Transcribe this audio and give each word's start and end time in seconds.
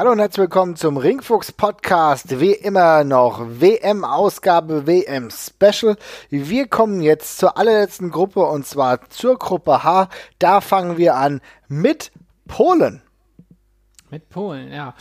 Hallo 0.00 0.12
und 0.12 0.18
herzlich 0.18 0.44
willkommen 0.44 0.76
zum 0.76 0.96
Ringfuchs 0.96 1.52
Podcast. 1.52 2.40
Wie 2.40 2.52
immer 2.52 3.04
noch 3.04 3.44
WM-Ausgabe, 3.46 4.86
WM-Special. 4.86 5.94
Wir 6.30 6.68
kommen 6.68 7.02
jetzt 7.02 7.36
zur 7.36 7.58
allerletzten 7.58 8.10
Gruppe 8.10 8.46
und 8.46 8.64
zwar 8.64 9.10
zur 9.10 9.38
Gruppe 9.38 9.84
H. 9.84 10.08
Da 10.38 10.62
fangen 10.62 10.96
wir 10.96 11.16
an 11.16 11.42
mit 11.68 12.12
Polen. 12.48 13.02
Mit 14.10 14.30
Polen, 14.30 14.72
ja. 14.72 14.94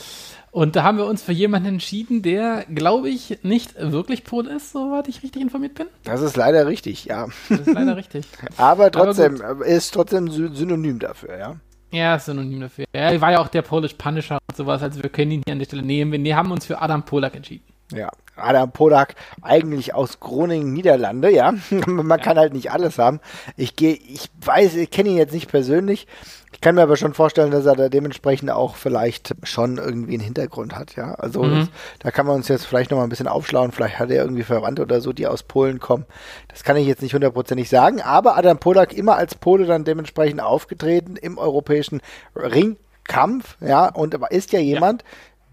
Und 0.52 0.76
da 0.76 0.84
haben 0.84 0.98
wir 0.98 1.06
uns 1.06 1.24
für 1.24 1.32
jemanden 1.32 1.70
entschieden, 1.70 2.22
der, 2.22 2.66
glaube 2.66 3.08
ich, 3.08 3.40
nicht 3.42 3.76
wirklich 3.80 4.26
Pole 4.26 4.54
ist, 4.54 4.74
soweit 4.74 5.08
ich 5.08 5.24
richtig 5.24 5.42
informiert 5.42 5.76
bin. 5.76 5.88
Das 6.04 6.22
ist 6.22 6.36
leider 6.36 6.68
richtig, 6.68 7.06
ja. 7.06 7.28
Das 7.48 7.62
ist 7.62 7.74
leider 7.74 7.96
richtig. 7.96 8.26
Aber 8.58 8.92
trotzdem, 8.92 9.42
ist 9.66 9.94
trotzdem 9.94 10.30
sy- 10.30 10.54
synonym 10.54 11.00
dafür, 11.00 11.38
ja. 11.38 11.56
Ja, 11.92 12.20
synonym 12.20 12.62
dafür. 12.62 12.86
Er 12.92 13.20
war 13.20 13.32
ja 13.32 13.40
auch 13.40 13.48
der 13.48 13.64
Polish 13.64 13.94
Punisher 13.94 14.38
und 14.48 14.56
sowas, 14.58 14.84
also 14.84 15.02
wir 15.02 15.10
können 15.10 15.32
ihn 15.32 15.42
hier 15.46 15.54
an 15.54 15.60
der 15.60 15.66
Stelle 15.66 15.82
nehmen. 15.82 16.24
Wir 16.24 16.36
haben 16.36 16.52
uns 16.52 16.66
für 16.66 16.80
Adam 16.82 17.04
Polak 17.04 17.36
entschieden. 17.36 17.69
Ja, 17.92 18.10
Adam 18.36 18.72
Podak, 18.72 19.16
eigentlich 19.42 19.94
aus 19.94 20.20
Groningen, 20.20 20.72
Niederlande, 20.74 21.32
ja. 21.32 21.54
Man 21.88 22.22
kann 22.22 22.38
halt 22.38 22.54
nicht 22.54 22.72
alles 22.72 22.98
haben. 23.00 23.20
Ich 23.58 23.76
gehe, 23.76 23.94
ich 23.94 24.30
weiß, 24.46 24.76
ich 24.76 24.92
kenne 24.92 25.10
ihn 25.10 25.18
jetzt 25.18 25.34
nicht 25.34 25.50
persönlich. 25.50 26.08
Ich 26.52 26.62
kann 26.62 26.76
mir 26.76 26.82
aber 26.82 26.98
schon 26.98 27.14
vorstellen, 27.14 27.52
dass 27.52 27.66
er 27.66 27.76
da 27.76 27.90
dementsprechend 27.90 28.52
auch 28.52 28.76
vielleicht 28.76 29.34
schon 29.44 29.78
irgendwie 29.78 30.16
einen 30.16 30.24
Hintergrund 30.24 30.76
hat, 30.76 30.96
ja. 30.96 31.14
Also 31.16 31.44
Mhm. 31.44 31.60
das, 31.60 31.70
da 32.00 32.12
kann 32.12 32.26
man 32.26 32.36
uns 32.36 32.48
jetzt 32.48 32.66
vielleicht 32.66 32.92
noch 32.92 32.98
mal 32.98 33.04
ein 33.04 33.10
bisschen 33.10 33.28
aufschlauen. 33.28 33.72
Vielleicht 33.72 33.98
hat 34.00 34.10
er 34.12 34.22
irgendwie 34.24 34.44
Verwandte 34.44 34.82
oder 34.82 35.00
so, 35.02 35.14
die 35.14 35.28
aus 35.28 35.44
Polen 35.44 35.80
kommen. 35.80 36.06
Das 36.50 36.64
kann 36.64 36.76
ich 36.78 36.86
jetzt 36.88 37.02
nicht 37.02 37.14
hundertprozentig 37.14 37.70
sagen. 37.70 38.02
Aber 38.02 38.38
Adam 38.38 38.58
Podak 38.60 38.94
immer 38.94 39.16
als 39.16 39.36
Pole 39.36 39.66
dann 39.66 39.84
dementsprechend 39.86 40.42
aufgetreten 40.42 41.16
im 41.16 41.38
europäischen 41.38 42.02
Ringkampf, 42.36 43.56
ja. 43.62 43.88
Und 43.94 44.16
ist 44.32 44.52
ja 44.52 44.60
jemand, 44.60 45.04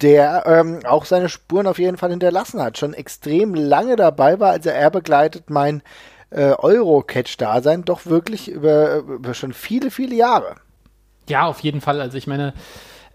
der 0.03 0.45
ähm, 0.47 0.81
auch 0.85 1.05
seine 1.05 1.29
Spuren 1.29 1.67
auf 1.67 1.79
jeden 1.79 1.97
Fall 1.97 2.11
hinterlassen 2.11 2.61
hat. 2.63 2.79
Schon 2.79 2.95
extrem 2.95 3.55
lange 3.55 3.97
dabei 3.97 4.41
war, 4.41 4.53
also 4.53 4.71
er 4.71 4.91
begleitet 4.91 5.51
mein 5.51 5.83
äh, 6.31 6.53
Euro-Catch-Dasein 6.53 7.85
doch 7.85 8.07
wirklich 8.07 8.51
über, 8.51 8.97
über 8.97 9.35
schon 9.35 9.53
viele, 9.53 9.91
viele 9.91 10.15
Jahre. 10.15 10.57
Ja, 11.29 11.47
auf 11.47 11.61
jeden 11.61 11.81
Fall. 11.81 12.01
Also 12.01 12.19
ich 12.19 12.27
meine, 12.27 12.53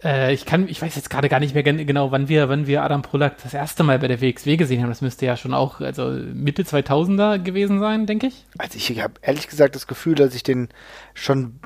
äh, 0.04 0.34
ich 0.34 0.46
kann, 0.46 0.68
ich 0.68 0.82
weiß 0.82 0.96
jetzt 0.96 1.10
gerade 1.10 1.30
gar 1.30 1.40
nicht 1.40 1.54
mehr 1.54 1.64
gen 1.64 1.86
genau, 1.86 2.12
wann 2.12 2.28
wir, 2.28 2.50
wann 2.50 2.68
wir 2.68 2.84
Adam 2.84 3.02
Polak 3.02 3.38
das 3.44 3.54
erste 3.54 3.84
Mal 3.84 4.00
bei 4.00 4.08
der 4.08 4.22
WXW 4.22 4.58
gesehen 4.58 4.82
haben. 4.82 4.90
Das 4.90 5.02
müsste 5.02 5.26
ja 5.26 5.38
schon 5.38 5.54
auch, 5.54 5.82
also 5.82 6.10
Mitte 6.10 6.64
2000er 6.64 7.40
gewesen 7.40 7.80
sein, 7.80 8.06
denke 8.06 8.28
ich. 8.28 8.46
Also 8.58 8.78
ich 8.78 9.02
habe 9.02 9.14
ehrlich 9.22 9.48
gesagt 9.48 9.76
das 9.76 9.88
Gefühl, 9.88 10.16
dass 10.16 10.36
ich 10.36 10.44
den 10.44 10.70
schon 11.14 11.60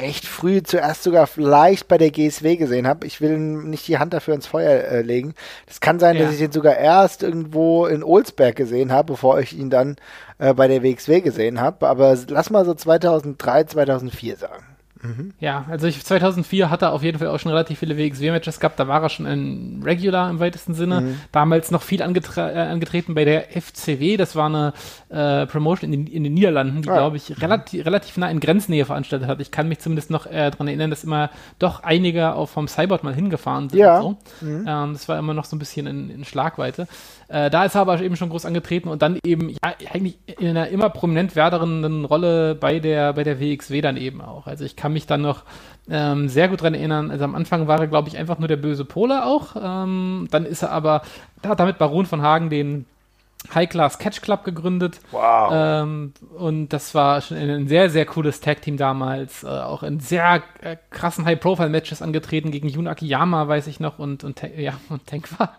recht 0.00 0.26
früh 0.26 0.62
zuerst 0.62 1.02
sogar 1.02 1.26
vielleicht 1.26 1.88
bei 1.88 1.96
der 1.98 2.10
GSW 2.10 2.56
gesehen 2.56 2.86
habe. 2.86 3.06
Ich 3.06 3.20
will 3.20 3.38
nicht 3.38 3.88
die 3.88 3.98
Hand 3.98 4.12
dafür 4.12 4.34
ins 4.34 4.46
Feuer 4.46 4.84
äh, 4.84 5.02
legen. 5.02 5.34
Das 5.66 5.80
kann 5.80 5.98
sein, 5.98 6.16
Ja. 6.16 6.24
dass 6.24 6.32
ich 6.34 6.38
den 6.38 6.52
sogar 6.52 6.76
erst 6.76 7.22
irgendwo 7.22 7.86
in 7.86 8.02
Olsberg 8.04 8.54
gesehen 8.56 8.92
habe, 8.92 9.12
bevor 9.14 9.40
ich 9.40 9.56
ihn 9.58 9.70
dann 9.70 9.96
äh, 10.38 10.52
bei 10.54 10.68
der 10.68 10.82
WXW 10.82 11.20
gesehen 11.22 11.60
habe. 11.60 11.88
Aber 11.88 12.16
lass 12.28 12.50
mal 12.50 12.64
so 12.64 12.74
2003, 12.74 13.64
2004 13.64 14.36
sagen. 14.36 14.64
Ja, 15.40 15.64
also 15.68 15.86
ich, 15.86 16.04
2004 16.04 16.70
hat 16.70 16.82
er 16.82 16.92
auf 16.92 17.02
jeden 17.02 17.18
Fall 17.18 17.28
auch 17.28 17.38
schon 17.38 17.50
relativ 17.50 17.80
viele 17.80 17.96
WXW-Matches 17.96 18.60
gehabt. 18.60 18.78
Da 18.78 18.86
war 18.88 19.02
er 19.02 19.08
schon 19.08 19.26
ein 19.26 19.82
Regular 19.84 20.30
im 20.30 20.38
weitesten 20.40 20.74
Sinne. 20.74 21.16
Damals 21.32 21.70
noch 21.70 21.82
viel 21.82 22.02
angetra 22.02 22.50
äh, 22.50 22.58
angetreten 22.68 23.14
bei 23.14 23.24
der 23.24 23.48
FCW. 23.60 24.16
Das 24.16 24.36
war 24.36 24.46
eine 24.46 24.72
äh, 25.08 25.46
Promotion 25.46 25.92
in 25.92 26.04
den, 26.06 26.12
in 26.12 26.24
den 26.24 26.34
Niederlanden, 26.34 26.82
die, 26.82 26.88
Ah. 26.88 26.94
glaube 26.96 27.16
ich, 27.16 27.40
relativ, 27.42 27.84
relativ 27.84 28.16
nah 28.16 28.30
in 28.30 28.38
Grenznähe 28.40 28.84
veranstaltet 28.84 29.28
hat. 29.28 29.40
Ich 29.40 29.50
kann 29.50 29.68
mich 29.68 29.80
zumindest 29.80 30.10
noch 30.10 30.26
äh, 30.26 30.50
daran 30.50 30.68
erinnern, 30.68 30.90
dass 30.90 31.02
immer 31.04 31.30
doch 31.58 31.82
einige 31.82 32.34
auch 32.34 32.48
vom 32.48 32.68
Cyborg 32.68 33.02
mal 33.02 33.14
hingefahren 33.14 33.68
sind. 33.70 33.78
Ja. 33.80 34.00
So. 34.00 34.16
ähm, 34.40 34.92
das 34.92 35.08
war 35.08 35.18
immer 35.18 35.34
noch 35.34 35.44
so 35.46 35.56
ein 35.56 35.58
bisschen 35.58 35.86
in, 35.86 36.10
in 36.10 36.24
Schlagweite. 36.24 36.86
Äh, 37.28 37.50
da 37.50 37.64
ist 37.64 37.74
er 37.74 37.80
aber 37.80 38.00
eben 38.00 38.14
schon 38.16 38.28
groß 38.28 38.44
angetreten 38.46 38.88
und 38.88 39.02
dann 39.02 39.18
eben 39.24 39.48
ja, 39.48 39.56
eigentlich 39.92 40.18
in 40.38 40.48
einer 40.48 40.68
immer 40.68 40.90
prominent 40.90 41.34
werdenden 41.34 42.04
Rolle 42.04 42.54
bei 42.54 42.78
der, 42.78 43.14
bei 43.14 43.24
der 43.24 43.40
WXW 43.40 43.80
dann 43.80 43.96
eben 43.96 44.20
auch. 44.20 44.46
Also 44.46 44.64
ich 44.64 44.76
kann 44.76 44.91
mich 44.92 45.06
dann 45.06 45.22
noch 45.22 45.42
ähm, 45.90 46.28
sehr 46.28 46.48
gut 46.48 46.62
dran 46.62 46.74
erinnern. 46.74 47.10
Also 47.10 47.24
am 47.24 47.34
Anfang 47.34 47.66
war 47.66 47.80
er, 47.80 47.88
glaube 47.88 48.08
ich, 48.08 48.16
einfach 48.16 48.38
nur 48.38 48.48
der 48.48 48.56
böse 48.56 48.84
Pole 48.84 49.24
auch. 49.24 49.56
Ähm, 49.60 50.28
dann 50.30 50.46
ist 50.46 50.62
er 50.62 50.70
aber, 50.70 51.02
da 51.42 51.50
hat 51.50 51.60
damit 51.60 51.78
Baron 51.78 52.06
von 52.06 52.22
Hagen 52.22 52.50
den 52.50 52.86
High 53.54 53.68
Class 53.68 53.98
Catch 53.98 54.22
Club 54.22 54.44
gegründet. 54.44 55.00
Wow. 55.10 55.50
Ähm, 55.52 56.12
und 56.38 56.68
das 56.68 56.94
war 56.94 57.20
schon 57.20 57.36
ein, 57.36 57.68
sehr, 57.68 57.90
sehr 57.90 58.06
cooles 58.06 58.40
Tag-Team 58.40 58.76
damals. 58.76 59.42
Äh, 59.42 59.48
auch 59.48 59.82
in 59.82 60.00
sehr 60.00 60.42
äh, 60.60 60.76
krassen 60.90 61.24
High-Profile-Matches 61.24 62.02
angetreten 62.02 62.50
gegen 62.50 62.68
Jun 62.68 62.86
Akiyama, 62.86 63.48
weiß 63.48 63.66
ich 63.66 63.80
noch, 63.80 63.98
und, 63.98 64.24
und, 64.24 64.40
ja, 64.56 64.74
und 64.88 65.06
Tenkwa. 65.06 65.50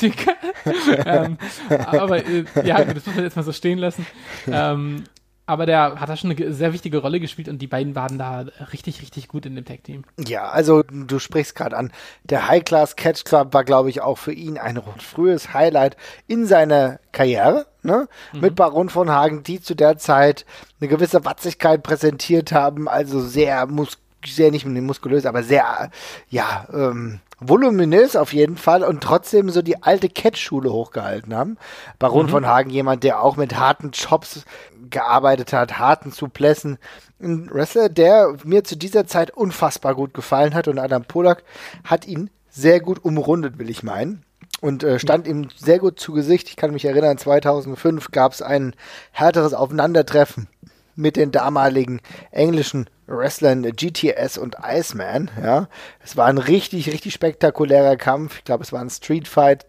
ähm, 1.04 1.36
aber 1.68 2.26
äh, 2.26 2.44
ja, 2.64 2.82
das 2.84 3.06
muss 3.06 3.14
man 3.14 3.24
jetzt 3.24 3.36
mal 3.36 3.42
so 3.42 3.52
stehen 3.52 3.78
lassen. 3.78 4.06
Ähm, 4.50 5.04
aber 5.48 5.64
der 5.64 5.98
hat 5.98 6.10
da 6.10 6.16
schon 6.16 6.30
eine 6.30 6.52
sehr 6.52 6.74
wichtige 6.74 6.98
Rolle 6.98 7.20
gespielt 7.20 7.48
und 7.48 7.58
die 7.60 7.66
beiden 7.66 7.94
waren 7.94 8.18
da 8.18 8.44
richtig, 8.70 9.00
richtig 9.00 9.28
gut 9.28 9.46
in 9.46 9.56
dem 9.56 9.64
Tag-Team. 9.64 10.04
Ja, 10.18 10.50
also 10.50 10.82
du 10.82 11.18
sprichst 11.18 11.54
gerade 11.54 11.74
an. 11.74 11.90
Der 12.24 12.48
High 12.48 12.62
Class 12.64 12.96
Catch 12.96 13.24
Club 13.24 13.54
war, 13.54 13.64
glaube 13.64 13.88
ich, 13.88 14.02
auch 14.02 14.18
für 14.18 14.32
ihn 14.32 14.58
ein 14.58 14.78
frühes 14.98 15.54
Highlight 15.54 15.96
in 16.26 16.44
seiner 16.44 17.00
Karriere. 17.12 17.66
Ne? 17.82 18.08
Mit 18.34 18.56
Baron 18.56 18.90
von 18.90 19.10
Hagen, 19.10 19.42
die 19.42 19.62
zu 19.62 19.74
der 19.74 19.96
Zeit 19.96 20.44
eine 20.80 20.88
gewisse 20.88 21.24
Watzigkeit 21.24 21.82
präsentiert 21.82 22.52
haben, 22.52 22.86
also 22.86 23.20
sehr 23.20 23.66
mus 23.66 23.98
sehr 24.26 24.50
nicht 24.50 24.66
muskulös, 24.66 25.24
aber 25.26 25.44
sehr 25.44 25.90
ja 26.28 26.66
ähm, 26.72 27.20
voluminös 27.40 28.16
auf 28.16 28.32
jeden 28.32 28.56
Fall 28.56 28.82
und 28.82 29.02
trotzdem 29.02 29.50
so 29.50 29.62
die 29.62 29.82
alte 29.82 30.08
Catch-Schule 30.08 30.72
hochgehalten 30.72 31.34
haben. 31.34 31.56
Baron 31.98 32.28
von 32.28 32.46
Hagen, 32.46 32.70
jemand, 32.70 33.04
der 33.04 33.22
auch 33.22 33.36
mit 33.36 33.56
harten 33.56 33.92
Chops 33.92 34.44
gearbeitet 34.90 35.52
hat, 35.52 35.78
harten 35.78 36.10
Suplessen. 36.10 36.78
Ein 37.20 37.48
Wrestler, 37.52 37.88
der 37.88 38.36
mir 38.44 38.64
zu 38.64 38.76
dieser 38.76 39.06
Zeit 39.06 39.30
unfassbar 39.30 39.94
gut 39.94 40.14
gefallen 40.14 40.54
hat 40.54 40.68
und 40.68 40.78
Adam 40.78 41.04
Polak 41.04 41.44
hat 41.84 42.06
ihn 42.06 42.30
sehr 42.48 42.80
gut 42.80 43.04
umrundet, 43.04 43.58
will 43.58 43.70
ich 43.70 43.82
meinen. 43.82 44.24
Und 44.60 44.82
äh, 44.82 44.98
stand 44.98 45.28
ihm 45.28 45.48
sehr 45.56 45.78
gut 45.78 46.00
zu 46.00 46.12
Gesicht. 46.12 46.48
Ich 46.48 46.56
kann 46.56 46.72
mich 46.72 46.84
erinnern, 46.84 47.16
2005 47.16 48.10
gab 48.10 48.32
es 48.32 48.42
ein 48.42 48.74
härteres 49.12 49.54
Aufeinandertreffen 49.54 50.48
mit 50.98 51.16
den 51.16 51.30
damaligen 51.30 52.00
englischen 52.30 52.90
Wrestlern 53.06 53.62
GTS 53.62 54.36
und 54.36 54.56
Iceman. 54.62 55.30
Ja, 55.42 55.68
es 56.04 56.16
war 56.16 56.26
ein 56.26 56.38
richtig, 56.38 56.92
richtig 56.92 57.14
spektakulärer 57.14 57.96
Kampf. 57.96 58.38
Ich 58.38 58.44
glaube, 58.44 58.64
es 58.64 58.72
war 58.72 58.80
ein 58.80 58.90
Street 58.90 59.26
Fight. 59.28 59.64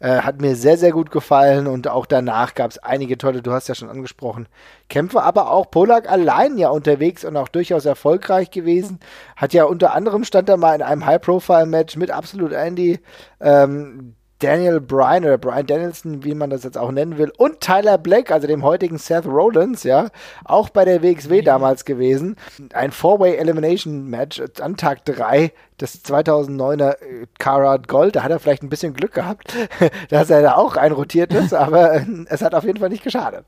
Äh, 0.00 0.18
hat 0.18 0.42
mir 0.42 0.56
sehr, 0.56 0.76
sehr 0.76 0.90
gut 0.90 1.10
gefallen 1.10 1.66
und 1.68 1.88
auch 1.88 2.04
danach 2.04 2.54
gab 2.54 2.70
es 2.70 2.78
einige 2.78 3.16
tolle, 3.16 3.40
du 3.40 3.52
hast 3.52 3.68
ja 3.68 3.74
schon 3.74 3.88
angesprochen, 3.88 4.48
Kämpfe, 4.88 5.22
aber 5.22 5.50
auch 5.50 5.70
Polak 5.70 6.10
allein 6.10 6.58
ja 6.58 6.68
unterwegs 6.68 7.24
und 7.24 7.36
auch 7.36 7.48
durchaus 7.48 7.86
erfolgreich 7.86 8.50
gewesen. 8.50 8.98
Hat 9.36 9.54
ja 9.54 9.64
unter 9.64 9.94
anderem 9.94 10.24
stand 10.24 10.48
er 10.48 10.56
mal 10.56 10.74
in 10.74 10.82
einem 10.82 11.06
High-Profile-Match 11.06 11.96
mit 11.96 12.10
Absolute 12.10 12.56
Andy, 12.56 13.00
ähm, 13.40 14.16
Daniel 14.42 14.80
Bryan 14.80 15.24
oder 15.24 15.38
Bryan 15.38 15.66
Danielson, 15.66 16.24
wie 16.24 16.34
man 16.34 16.50
das 16.50 16.64
jetzt 16.64 16.76
auch 16.76 16.90
nennen 16.90 17.16
will, 17.16 17.32
und 17.36 17.60
Tyler 17.60 17.96
Black, 17.96 18.32
also 18.32 18.46
dem 18.46 18.64
heutigen 18.64 18.98
Seth 18.98 19.26
Rollins, 19.26 19.84
ja, 19.84 20.08
auch 20.44 20.68
bei 20.68 20.84
der 20.84 21.02
WXW 21.02 21.42
damals 21.42 21.84
gewesen. 21.84 22.36
Ein 22.72 22.90
Four-Way 22.90 23.36
Elimination 23.36 24.08
Match 24.10 24.42
an 24.60 24.76
Tag 24.76 25.04
3 25.04 25.52
des 25.80 26.04
2009er 26.04 27.00
äh, 27.00 27.26
Carrot 27.38 27.86
Gold. 27.86 28.16
Da 28.16 28.24
hat 28.24 28.30
er 28.30 28.40
vielleicht 28.40 28.62
ein 28.62 28.68
bisschen 28.68 28.94
Glück 28.94 29.14
gehabt, 29.14 29.54
dass 30.10 30.30
er 30.30 30.42
da 30.42 30.56
auch 30.56 30.76
reinrotiert 30.76 31.32
ist, 31.32 31.54
aber 31.54 31.94
äh, 31.94 32.04
es 32.26 32.42
hat 32.42 32.54
auf 32.54 32.64
jeden 32.64 32.80
Fall 32.80 32.88
nicht 32.88 33.04
geschadet. 33.04 33.44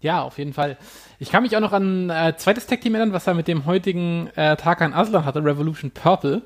Ja, 0.00 0.22
auf 0.22 0.38
jeden 0.38 0.52
Fall. 0.52 0.78
Ich 1.22 1.30
kann 1.30 1.44
mich 1.44 1.56
auch 1.56 1.60
noch 1.60 1.72
an 1.72 2.10
äh, 2.10 2.34
zweites 2.36 2.66
Tag-Team 2.66 2.96
erinnern, 2.96 3.12
was 3.12 3.28
er 3.28 3.34
mit 3.34 3.46
dem 3.46 3.64
heutigen 3.64 4.28
äh, 4.34 4.56
Tarkan 4.56 4.92
Aslan 4.92 5.24
hatte, 5.24 5.38
Revolution 5.44 5.92
Purple. 5.92 6.42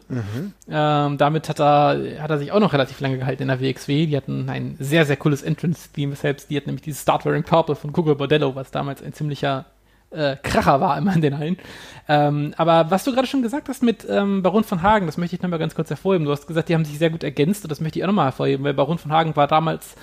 Ähm, 0.70 1.16
damit 1.16 1.48
hat 1.48 1.60
er, 1.60 2.22
hat 2.22 2.30
er 2.30 2.36
sich 2.36 2.52
auch 2.52 2.60
noch 2.60 2.74
relativ 2.74 3.00
lange 3.00 3.16
gehalten 3.16 3.40
in 3.40 3.48
der 3.48 3.58
WXW. 3.58 4.04
Die 4.04 4.14
hatten 4.14 4.50
ein 4.50 4.76
sehr, 4.78 5.06
sehr 5.06 5.16
cooles 5.16 5.42
Entrance-Theme 5.42 6.14
selbst. 6.14 6.50
Die 6.50 6.58
hatten 6.58 6.66
nämlich 6.66 6.82
dieses 6.82 7.00
Start 7.00 7.24
Wearing 7.24 7.42
Purple 7.42 7.74
von 7.74 7.90
Google 7.94 8.16
Bordello, 8.16 8.54
was 8.54 8.70
damals 8.70 9.02
ein 9.02 9.14
ziemlicher 9.14 9.64
äh, 10.10 10.36
Kracher 10.42 10.78
war 10.78 10.98
immer 10.98 11.14
in 11.14 11.22
den 11.22 11.38
Hallen. 11.38 11.56
Ähm, 12.06 12.52
aber 12.58 12.90
was 12.90 13.04
du 13.04 13.14
gerade 13.14 13.26
schon 13.26 13.40
gesagt 13.40 13.70
hast 13.70 13.82
mit 13.82 14.06
ähm, 14.10 14.42
Baron 14.42 14.64
von 14.64 14.82
Hagen, 14.82 15.06
das 15.06 15.16
möchte 15.16 15.36
ich 15.36 15.42
nochmal 15.42 15.58
ganz 15.58 15.74
kurz 15.74 15.88
hervorheben. 15.88 16.26
Du 16.26 16.32
hast 16.32 16.46
gesagt, 16.46 16.68
die 16.68 16.74
haben 16.74 16.84
sich 16.84 16.98
sehr 16.98 17.08
gut 17.08 17.24
ergänzt 17.24 17.64
und 17.64 17.70
das 17.70 17.80
möchte 17.80 17.98
ich 17.98 18.04
auch 18.04 18.08
nochmal 18.08 18.26
hervorheben, 18.26 18.62
weil 18.62 18.74
Baron 18.74 18.98
von 18.98 19.10
Hagen 19.10 19.36
war 19.36 19.46
damals 19.46 19.94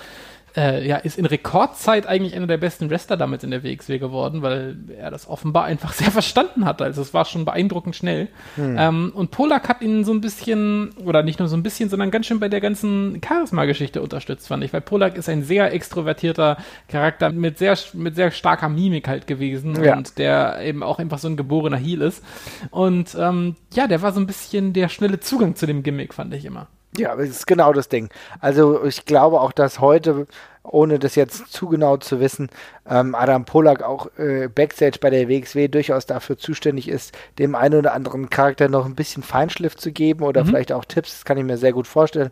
äh, 0.56 0.86
ja, 0.86 0.96
ist 0.96 1.18
in 1.18 1.26
Rekordzeit 1.26 2.06
eigentlich 2.06 2.34
einer 2.34 2.46
der 2.46 2.58
besten 2.58 2.88
Wrestler 2.90 3.16
damit 3.16 3.42
in 3.42 3.50
der 3.50 3.64
WXW 3.64 3.98
geworden, 3.98 4.42
weil 4.42 4.76
er 4.96 5.10
das 5.10 5.28
offenbar 5.28 5.64
einfach 5.64 5.92
sehr 5.92 6.10
verstanden 6.10 6.64
hat. 6.64 6.80
Also 6.80 7.02
es 7.02 7.12
war 7.12 7.24
schon 7.24 7.44
beeindruckend 7.44 7.96
schnell. 7.96 8.28
Hm. 8.56 8.76
Ähm, 8.78 9.12
und 9.14 9.30
Polak 9.30 9.68
hat 9.68 9.82
ihn 9.82 10.04
so 10.04 10.12
ein 10.12 10.20
bisschen, 10.20 10.92
oder 11.04 11.22
nicht 11.22 11.38
nur 11.38 11.48
so 11.48 11.56
ein 11.56 11.62
bisschen, 11.62 11.88
sondern 11.88 12.10
ganz 12.10 12.26
schön 12.26 12.40
bei 12.40 12.48
der 12.48 12.60
ganzen 12.60 13.20
Charisma-Geschichte 13.26 14.00
unterstützt, 14.00 14.48
fand 14.48 14.62
ich, 14.62 14.72
weil 14.72 14.80
Polak 14.80 15.16
ist 15.16 15.28
ein 15.28 15.42
sehr 15.42 15.72
extrovertierter 15.72 16.56
Charakter 16.88 17.30
mit 17.32 17.58
sehr, 17.58 17.76
mit 17.94 18.14
sehr 18.14 18.30
starker 18.30 18.68
Mimik 18.68 19.08
halt 19.08 19.26
gewesen 19.26 19.82
ja. 19.82 19.96
und 19.96 20.18
der 20.18 20.60
eben 20.62 20.82
auch 20.82 20.98
einfach 20.98 21.18
so 21.18 21.28
ein 21.28 21.36
geborener 21.36 21.76
Heel 21.76 22.02
ist. 22.02 22.22
Und 22.70 23.16
ähm, 23.18 23.56
ja, 23.72 23.88
der 23.88 24.02
war 24.02 24.12
so 24.12 24.20
ein 24.20 24.26
bisschen 24.26 24.72
der 24.72 24.88
schnelle 24.88 25.18
Zugang 25.20 25.56
zu 25.56 25.66
dem 25.66 25.82
Gimmick, 25.82 26.14
fand 26.14 26.32
ich 26.34 26.44
immer. 26.44 26.68
Ja, 26.96 27.16
das 27.16 27.28
ist 27.28 27.46
genau 27.46 27.72
das 27.72 27.88
Ding. 27.88 28.08
Also 28.40 28.84
ich 28.84 29.04
glaube 29.04 29.40
auch, 29.40 29.52
dass 29.52 29.80
heute, 29.80 30.28
ohne 30.62 31.00
das 31.00 31.16
jetzt 31.16 31.52
zu 31.52 31.68
genau 31.68 31.96
zu 31.96 32.20
wissen, 32.20 32.50
ähm, 32.88 33.14
Adam 33.16 33.44
Polak 33.44 33.82
auch 33.82 34.06
äh, 34.16 34.48
Backstage 34.48 34.98
bei 35.00 35.10
der 35.10 35.28
WXW 35.28 35.66
durchaus 35.68 36.06
dafür 36.06 36.38
zuständig 36.38 36.88
ist, 36.88 37.12
dem 37.38 37.56
einen 37.56 37.80
oder 37.80 37.94
anderen 37.94 38.30
Charakter 38.30 38.68
noch 38.68 38.86
ein 38.86 38.94
bisschen 38.94 39.24
Feinschliff 39.24 39.76
zu 39.76 39.90
geben 39.90 40.22
oder 40.22 40.44
mhm. 40.44 40.48
vielleicht 40.48 40.72
auch 40.72 40.84
Tipps, 40.84 41.10
das 41.10 41.24
kann 41.24 41.36
ich 41.36 41.44
mir 41.44 41.58
sehr 41.58 41.72
gut 41.72 41.88
vorstellen. 41.88 42.30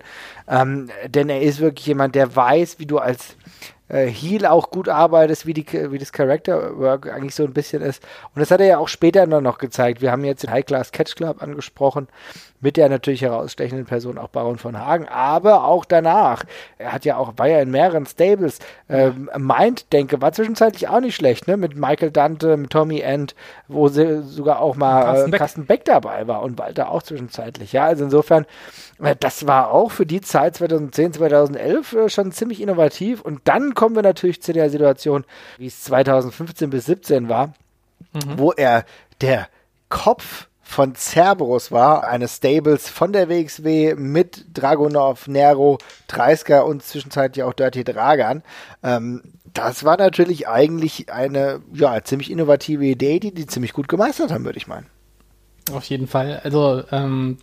Ähm, 0.49 0.91
denn 1.09 1.29
er 1.29 1.43
ist 1.43 1.61
wirklich 1.61 1.87
jemand, 1.87 2.15
der 2.15 2.35
weiß, 2.35 2.79
wie 2.79 2.87
du 2.87 2.99
als 2.99 3.37
äh, 3.93 4.07
Heal 4.07 4.47
auch 4.47 4.71
gut 4.71 4.89
arbeitest, 4.89 5.47
wie, 5.47 5.55
die, 5.55 5.67
wie 5.91 5.99
das 5.99 6.13
Character 6.13 6.79
Work 6.79 7.13
eigentlich 7.13 7.35
so 7.35 7.45
ein 7.45 7.53
bisschen 7.53 7.83
ist. 7.83 8.03
Und 8.35 8.41
das 8.41 8.51
hat 8.51 8.61
er 8.61 8.67
ja 8.67 8.79
auch 8.79 8.89
später 8.89 9.27
noch 9.27 9.59
gezeigt. 9.59 10.01
Wir 10.01 10.11
haben 10.11 10.25
jetzt 10.25 10.43
den 10.43 10.51
High 10.51 10.65
Class 10.65 10.93
Catch 10.93 11.17
Club 11.17 11.43
angesprochen, 11.43 12.09
mit 12.63 12.77
der 12.77 12.89
natürlich 12.89 13.23
herausstechenden 13.23 13.87
Person 13.87 14.17
auch 14.17 14.29
Baron 14.29 14.57
von 14.57 14.79
Hagen, 14.79 15.09
aber 15.09 15.65
auch 15.65 15.85
danach. 15.85 16.45
Er 16.79 16.93
hat 16.93 17.05
ja 17.05 17.17
auch, 17.17 17.35
war 17.37 17.49
ja 17.49 17.61
in 17.61 17.71
mehreren 17.71 18.07
Stables. 18.07 18.61
Ähm, 18.89 19.29
Mind, 19.37 19.93
denke, 19.93 20.23
war 20.23 20.33
zwischenzeitlich 20.33 20.89
auch 20.89 21.01
nicht 21.01 21.17
schlecht, 21.17 21.49
ne? 21.49 21.57
Mit 21.57 21.77
Michael 21.77 22.13
Dante, 22.13 22.57
mit 22.57 22.71
Tommy 22.71 23.01
End, 23.01 23.35
wo 23.67 23.89
sogar 23.89 24.61
auch 24.61 24.77
mal 24.77 25.03
Carsten, 25.03 25.27
äh, 25.27 25.31
Beck. 25.31 25.39
Carsten 25.39 25.67
Beck 25.67 25.85
dabei 25.85 26.27
war 26.29 26.43
und 26.43 26.57
Walter 26.59 26.91
auch 26.91 27.03
zwischenzeitlich. 27.03 27.73
Ja, 27.73 27.87
also 27.87 28.05
insofern, 28.05 28.47
äh, 29.03 29.17
das 29.19 29.47
war 29.49 29.73
auch 29.73 29.91
für 29.91 30.07
die 30.07 30.21
Zeit 30.21 30.57
2010, 30.57 31.15
2011 31.15 31.93
äh, 31.93 32.09
schon 32.09 32.31
ziemlich 32.31 32.61
innovativ. 32.61 33.21
Und 33.21 33.41
dann 33.45 33.75
kommen 33.75 33.97
wir 33.97 34.03
natürlich 34.03 34.41
zu 34.41 34.53
der 34.53 34.71
Situation, 34.71 35.25
wie 35.59 35.67
es 35.67 35.83
2015 35.83 36.71
bis 36.71 36.85
2017 36.85 37.29
war, 37.29 37.49
mhm. 38.13 38.39
wo 38.39 38.53
er 38.53 38.85
der 39.21 39.49
Kopf 39.89 40.49
von 40.73 40.95
Cerberus 40.95 41.71
war, 41.71 42.09
eines 42.09 42.37
Stables 42.37 42.89
von 42.89 43.13
der 43.13 43.29
WXW 43.29 43.95
mit 43.95 44.47
Dragunov, 44.55 45.29
Nero, 45.29 45.79
Dreisker 46.09 46.65
und 46.67 46.83
zwischenzeitlich 46.83 47.45
auch 47.45 47.53
Dirty 47.53 47.85
Dragan. 47.85 48.43
Ähm, 48.83 49.23
das 49.53 49.85
war 49.85 49.99
natürlich 49.99 50.49
eigentlich 50.49 51.13
eine 51.13 51.61
ja, 51.75 52.03
ziemlich 52.03 52.31
innovative 52.31 52.85
Idee, 52.87 53.21
die 53.21 53.35
die 53.35 53.47
ziemlich 53.47 53.75
gut 53.75 53.87
gemeistert 53.87 54.33
haben, 54.33 54.47
würde 54.47 54.57
ich 54.57 54.67
meinen. 54.67 54.87
Auf 55.71 55.85
jeden 55.85 56.07
Fall. 56.07 56.41
Also, 56.43 56.83
ähm, 56.91 57.37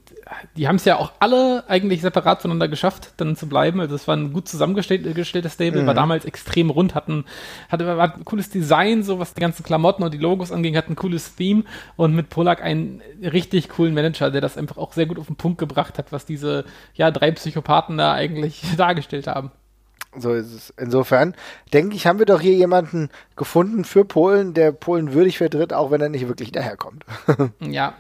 die 0.56 0.68
haben 0.68 0.76
es 0.76 0.86
ja 0.86 0.98
auch 0.98 1.14
alle 1.20 1.64
eigentlich 1.68 2.02
separat 2.02 2.42
voneinander 2.42 2.68
geschafft, 2.68 3.14
dann 3.18 3.36
zu 3.36 3.48
bleiben. 3.48 3.80
Also, 3.80 3.96
es 3.96 4.08
war 4.08 4.16
ein 4.16 4.34
gut 4.34 4.48
zusammengestelltes 4.48 5.54
Stable, 5.54 5.82
mhm. 5.82 5.88
war 5.88 5.94
damals 5.94 6.26
extrem 6.26 6.70
rund, 6.70 6.96
hatten, 6.96 7.26
hatte, 7.70 7.86
war 7.86 8.16
ein 8.16 8.26
cooles 8.26 8.50
Design, 8.50 9.04
so 9.04 9.20
was 9.20 9.34
die 9.34 9.42
ganzen 9.42 9.64
Klamotten 9.64 10.04
und 10.04 10.14
die 10.14 10.18
Logos 10.20 10.52
anging, 10.52 10.78
hat 10.78 10.90
ein 10.90 10.96
cooles 10.96 11.36
Theme 11.36 11.64
und 11.96 12.16
mit 12.16 12.30
Polak 12.30 12.62
einen 12.62 13.02
richtig 13.22 13.70
coolen 13.70 13.94
Manager, 13.94 14.32
der 14.32 14.42
das 14.42 14.58
einfach 14.58 14.78
auch 14.78 14.94
sehr 14.94 15.06
gut 15.06 15.20
auf 15.20 15.28
den 15.28 15.36
Punkt 15.36 15.58
gebracht 15.58 15.98
hat, 15.98 16.12
was 16.12 16.26
diese, 16.26 16.66
ja, 16.94 17.12
drei 17.12 17.32
Psychopathen 17.32 17.98
da 17.98 18.14
eigentlich 18.14 18.62
dargestellt 18.78 19.28
haben. 19.28 19.52
So 20.18 20.34
ist 20.34 20.54
es. 20.54 20.74
Insofern 20.78 21.36
denke 21.72 21.96
ich, 21.96 22.08
haben 22.08 22.18
wir 22.18 22.26
doch 22.26 22.42
hier 22.42 22.56
jemanden 22.56 23.10
gefunden 23.36 23.84
für 23.84 24.06
Polen, 24.06 24.56
der 24.56 24.72
Polen 24.72 25.14
würdig 25.14 25.38
vertritt, 25.38 25.72
auch 25.72 25.92
wenn 25.92 26.02
er 26.02 26.10
nicht 26.10 26.28
wirklich 26.28 26.52
daherkommt. 26.52 27.06
ja. 27.60 27.94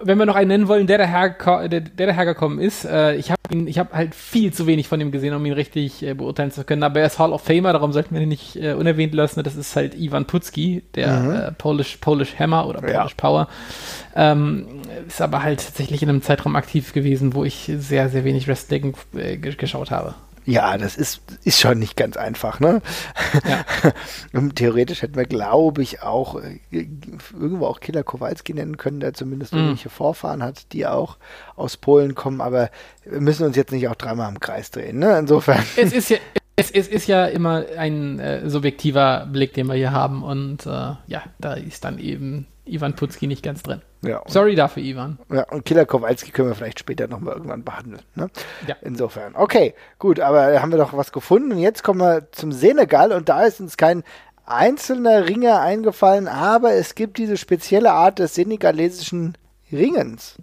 Wenn 0.00 0.18
wir 0.18 0.26
noch 0.26 0.34
einen 0.34 0.48
nennen 0.48 0.68
wollen, 0.68 0.86
der, 0.86 0.98
daher, 0.98 1.68
der, 1.68 1.80
der 1.80 2.06
dahergekommen 2.06 2.58
ist, 2.58 2.84
äh, 2.84 3.16
ich 3.16 3.30
habe 3.30 3.40
ich 3.66 3.78
habe 3.78 3.94
halt 3.94 4.14
viel 4.14 4.52
zu 4.52 4.66
wenig 4.66 4.88
von 4.88 5.00
ihm 5.00 5.12
gesehen, 5.12 5.34
um 5.34 5.44
ihn 5.44 5.52
richtig 5.52 6.02
äh, 6.02 6.14
beurteilen 6.14 6.50
zu 6.50 6.64
können. 6.64 6.82
Aber 6.82 7.00
er 7.00 7.06
ist 7.06 7.18
Hall 7.18 7.32
of 7.32 7.42
Famer, 7.42 7.72
darum 7.72 7.92
sollten 7.92 8.14
wir 8.14 8.22
ihn 8.22 8.30
nicht 8.30 8.56
äh, 8.56 8.72
unerwähnt 8.72 9.14
lassen. 9.14 9.42
Das 9.42 9.56
ist 9.56 9.76
halt 9.76 9.94
Ivan 9.94 10.24
Putski, 10.24 10.82
der 10.94 11.20
mhm. 11.20 11.30
äh, 11.30 11.52
Polish, 11.52 11.98
Polish 11.98 12.38
Hammer 12.38 12.66
oder 12.66 12.80
Polish 12.80 12.94
ja. 12.94 13.08
Power. 13.16 13.48
Ähm, 14.16 14.66
ist 15.06 15.20
aber 15.20 15.42
halt 15.42 15.64
tatsächlich 15.64 16.02
in 16.02 16.08
einem 16.08 16.22
Zeitraum 16.22 16.56
aktiv 16.56 16.92
gewesen, 16.92 17.34
wo 17.34 17.44
ich 17.44 17.70
sehr, 17.76 18.08
sehr 18.08 18.24
wenig 18.24 18.48
Wrestling 18.48 18.94
äh, 19.14 19.36
geschaut 19.36 19.90
habe. 19.90 20.14
Ja, 20.46 20.76
das 20.76 20.96
ist, 20.96 21.22
ist 21.44 21.58
schon 21.58 21.78
nicht 21.78 21.96
ganz 21.96 22.16
einfach, 22.16 22.60
ne? 22.60 22.82
Ja. 23.48 23.64
Theoretisch 24.54 25.02
hätten 25.02 25.16
wir, 25.16 25.24
glaube 25.24 25.82
ich, 25.82 26.02
auch 26.02 26.40
äh, 26.40 26.60
irgendwo 26.70 27.66
auch 27.66 27.80
Killer 27.80 28.02
Kowalski 28.02 28.52
nennen 28.52 28.76
können, 28.76 29.00
der 29.00 29.14
zumindest 29.14 29.52
mhm. 29.52 29.60
irgendwelche 29.60 29.88
Vorfahren 29.88 30.42
hat, 30.42 30.72
die 30.72 30.86
auch 30.86 31.16
aus 31.56 31.76
Polen 31.76 32.14
kommen, 32.14 32.40
aber 32.40 32.70
wir 33.04 33.20
müssen 33.20 33.46
uns 33.46 33.56
jetzt 33.56 33.72
nicht 33.72 33.88
auch 33.88 33.94
dreimal 33.94 34.30
im 34.30 34.40
Kreis 34.40 34.70
drehen, 34.70 34.98
ne? 34.98 35.18
Insofern. 35.18 35.62
Es 35.76 35.92
ist 35.92 36.10
ja, 36.10 36.18
es, 36.56 36.70
es 36.70 36.88
ist 36.88 37.06
ja 37.06 37.26
immer 37.26 37.64
ein 37.76 38.18
äh, 38.20 38.48
subjektiver 38.48 39.26
Blick, 39.26 39.54
den 39.54 39.66
wir 39.66 39.74
hier 39.74 39.92
haben 39.92 40.22
und 40.22 40.66
äh, 40.66 40.70
ja, 41.06 41.22
da 41.38 41.54
ist 41.54 41.84
dann 41.84 41.98
eben 41.98 42.46
Ivan 42.66 42.96
Putski 42.96 43.26
nicht 43.26 43.42
ganz 43.42 43.62
drin. 43.62 43.82
Ja, 44.02 44.22
Sorry 44.26 44.54
dafür, 44.54 44.82
Ivan. 44.82 45.18
Ja, 45.30 45.48
und 45.50 45.64
Killer 45.64 45.86
Kowalski 45.86 46.30
können 46.30 46.48
wir 46.48 46.54
vielleicht 46.54 46.78
später 46.78 47.08
nochmal 47.08 47.34
irgendwann 47.34 47.64
behandeln. 47.64 48.02
Ne? 48.14 48.30
Ja. 48.66 48.76
Insofern. 48.82 49.34
Okay, 49.34 49.74
gut, 49.98 50.20
aber 50.20 50.60
haben 50.60 50.70
wir 50.70 50.78
doch 50.78 50.94
was 50.94 51.12
gefunden. 51.12 51.52
Und 51.52 51.58
jetzt 51.58 51.82
kommen 51.82 52.00
wir 52.00 52.28
zum 52.32 52.52
Senegal 52.52 53.12
und 53.12 53.28
da 53.28 53.44
ist 53.44 53.60
uns 53.60 53.76
kein 53.76 54.02
einzelner 54.46 55.28
Ringer 55.28 55.60
eingefallen, 55.60 56.28
aber 56.28 56.72
es 56.72 56.94
gibt 56.94 57.18
diese 57.18 57.36
spezielle 57.36 57.92
Art 57.92 58.18
des 58.18 58.34
senegalesischen 58.34 59.36
Ringens. 59.72 60.36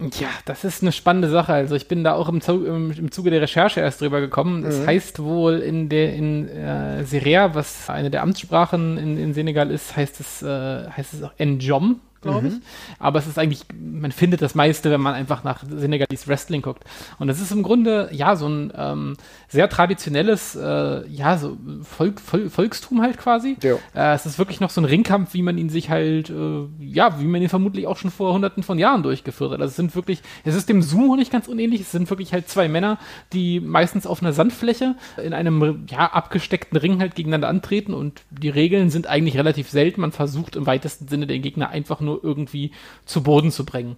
Ja, 0.00 0.28
das 0.44 0.62
ist 0.62 0.82
eine 0.82 0.92
spannende 0.92 1.28
Sache. 1.28 1.52
Also 1.52 1.74
ich 1.74 1.88
bin 1.88 2.04
da 2.04 2.14
auch 2.14 2.28
im, 2.28 2.40
Zuge, 2.40 2.68
im, 2.68 2.92
im 2.92 3.10
Zuge 3.10 3.30
der 3.30 3.40
Recherche 3.40 3.80
erst 3.80 4.00
drüber 4.00 4.20
gekommen. 4.20 4.62
Das 4.62 4.78
mhm. 4.78 4.86
heißt 4.86 5.18
wohl 5.18 5.58
in 5.58 5.88
der 5.88 6.14
in 6.14 6.48
äh, 6.48 7.04
Serea, 7.04 7.54
was 7.54 7.90
eine 7.90 8.10
der 8.10 8.22
Amtssprachen 8.22 8.96
in, 8.96 9.18
in 9.18 9.34
Senegal 9.34 9.72
ist, 9.72 9.96
heißt 9.96 10.20
es 10.20 10.42
äh, 10.42 10.88
heißt 10.88 11.14
es 11.14 11.22
auch 11.24 11.32
Njom 11.38 12.00
glaube 12.20 12.42
mhm. 12.42 12.46
ich. 12.48 12.54
Aber 12.98 13.18
es 13.18 13.26
ist 13.26 13.38
eigentlich, 13.38 13.64
man 13.78 14.12
findet 14.12 14.42
das 14.42 14.54
meiste, 14.54 14.90
wenn 14.90 15.00
man 15.00 15.14
einfach 15.14 15.44
nach 15.44 15.64
Senegalese 15.68 16.26
Wrestling 16.26 16.62
guckt. 16.62 16.84
Und 17.18 17.28
es 17.28 17.40
ist 17.40 17.52
im 17.52 17.62
Grunde, 17.62 18.08
ja, 18.12 18.36
so 18.36 18.48
ein 18.48 18.72
ähm, 18.76 19.16
sehr 19.48 19.68
traditionelles, 19.68 20.56
äh, 20.56 21.06
ja, 21.08 21.38
so 21.38 21.56
Volk, 21.82 22.20
Vol 22.20 22.50
Volkstum 22.50 23.02
halt 23.02 23.18
quasi. 23.18 23.56
Äh, 23.94 24.14
es 24.14 24.26
ist 24.26 24.38
wirklich 24.38 24.60
noch 24.60 24.70
so 24.70 24.80
ein 24.80 24.84
Ringkampf, 24.84 25.34
wie 25.34 25.42
man 25.42 25.58
ihn 25.58 25.68
sich 25.68 25.90
halt, 25.90 26.30
äh, 26.30 26.66
ja, 26.80 27.20
wie 27.20 27.26
man 27.26 27.42
ihn 27.42 27.48
vermutlich 27.48 27.86
auch 27.86 27.96
schon 27.96 28.10
vor 28.10 28.32
hunderten 28.32 28.62
von 28.62 28.78
Jahren 28.78 29.02
durchgeführt 29.02 29.52
hat. 29.52 29.60
Also 29.60 29.70
es 29.70 29.76
sind 29.76 29.94
wirklich, 29.94 30.22
es 30.44 30.54
ist 30.54 30.68
dem 30.68 30.82
Sumo 30.82 31.16
nicht 31.16 31.32
ganz 31.32 31.48
unähnlich. 31.48 31.82
Es 31.82 31.92
sind 31.92 32.10
wirklich 32.10 32.32
halt 32.32 32.48
zwei 32.48 32.68
Männer, 32.68 32.98
die 33.32 33.60
meistens 33.60 34.06
auf 34.06 34.22
einer 34.22 34.32
Sandfläche 34.32 34.96
in 35.22 35.32
einem, 35.32 35.86
ja, 35.90 36.06
abgesteckten 36.12 36.78
Ring 36.78 37.00
halt 37.00 37.14
gegeneinander 37.14 37.48
antreten 37.48 37.94
und 37.94 38.22
die 38.30 38.48
Regeln 38.48 38.90
sind 38.90 39.06
eigentlich 39.06 39.36
relativ 39.36 39.70
selten. 39.70 40.00
Man 40.00 40.12
versucht 40.12 40.56
im 40.56 40.66
weitesten 40.66 41.08
Sinne 41.08 41.26
den 41.26 41.42
Gegner 41.42 41.68
einfach 41.70 42.00
nur 42.00 42.07
nur 42.08 42.24
irgendwie 42.24 42.72
zu 43.04 43.22
Boden 43.22 43.50
zu 43.50 43.64
bringen. 43.64 43.96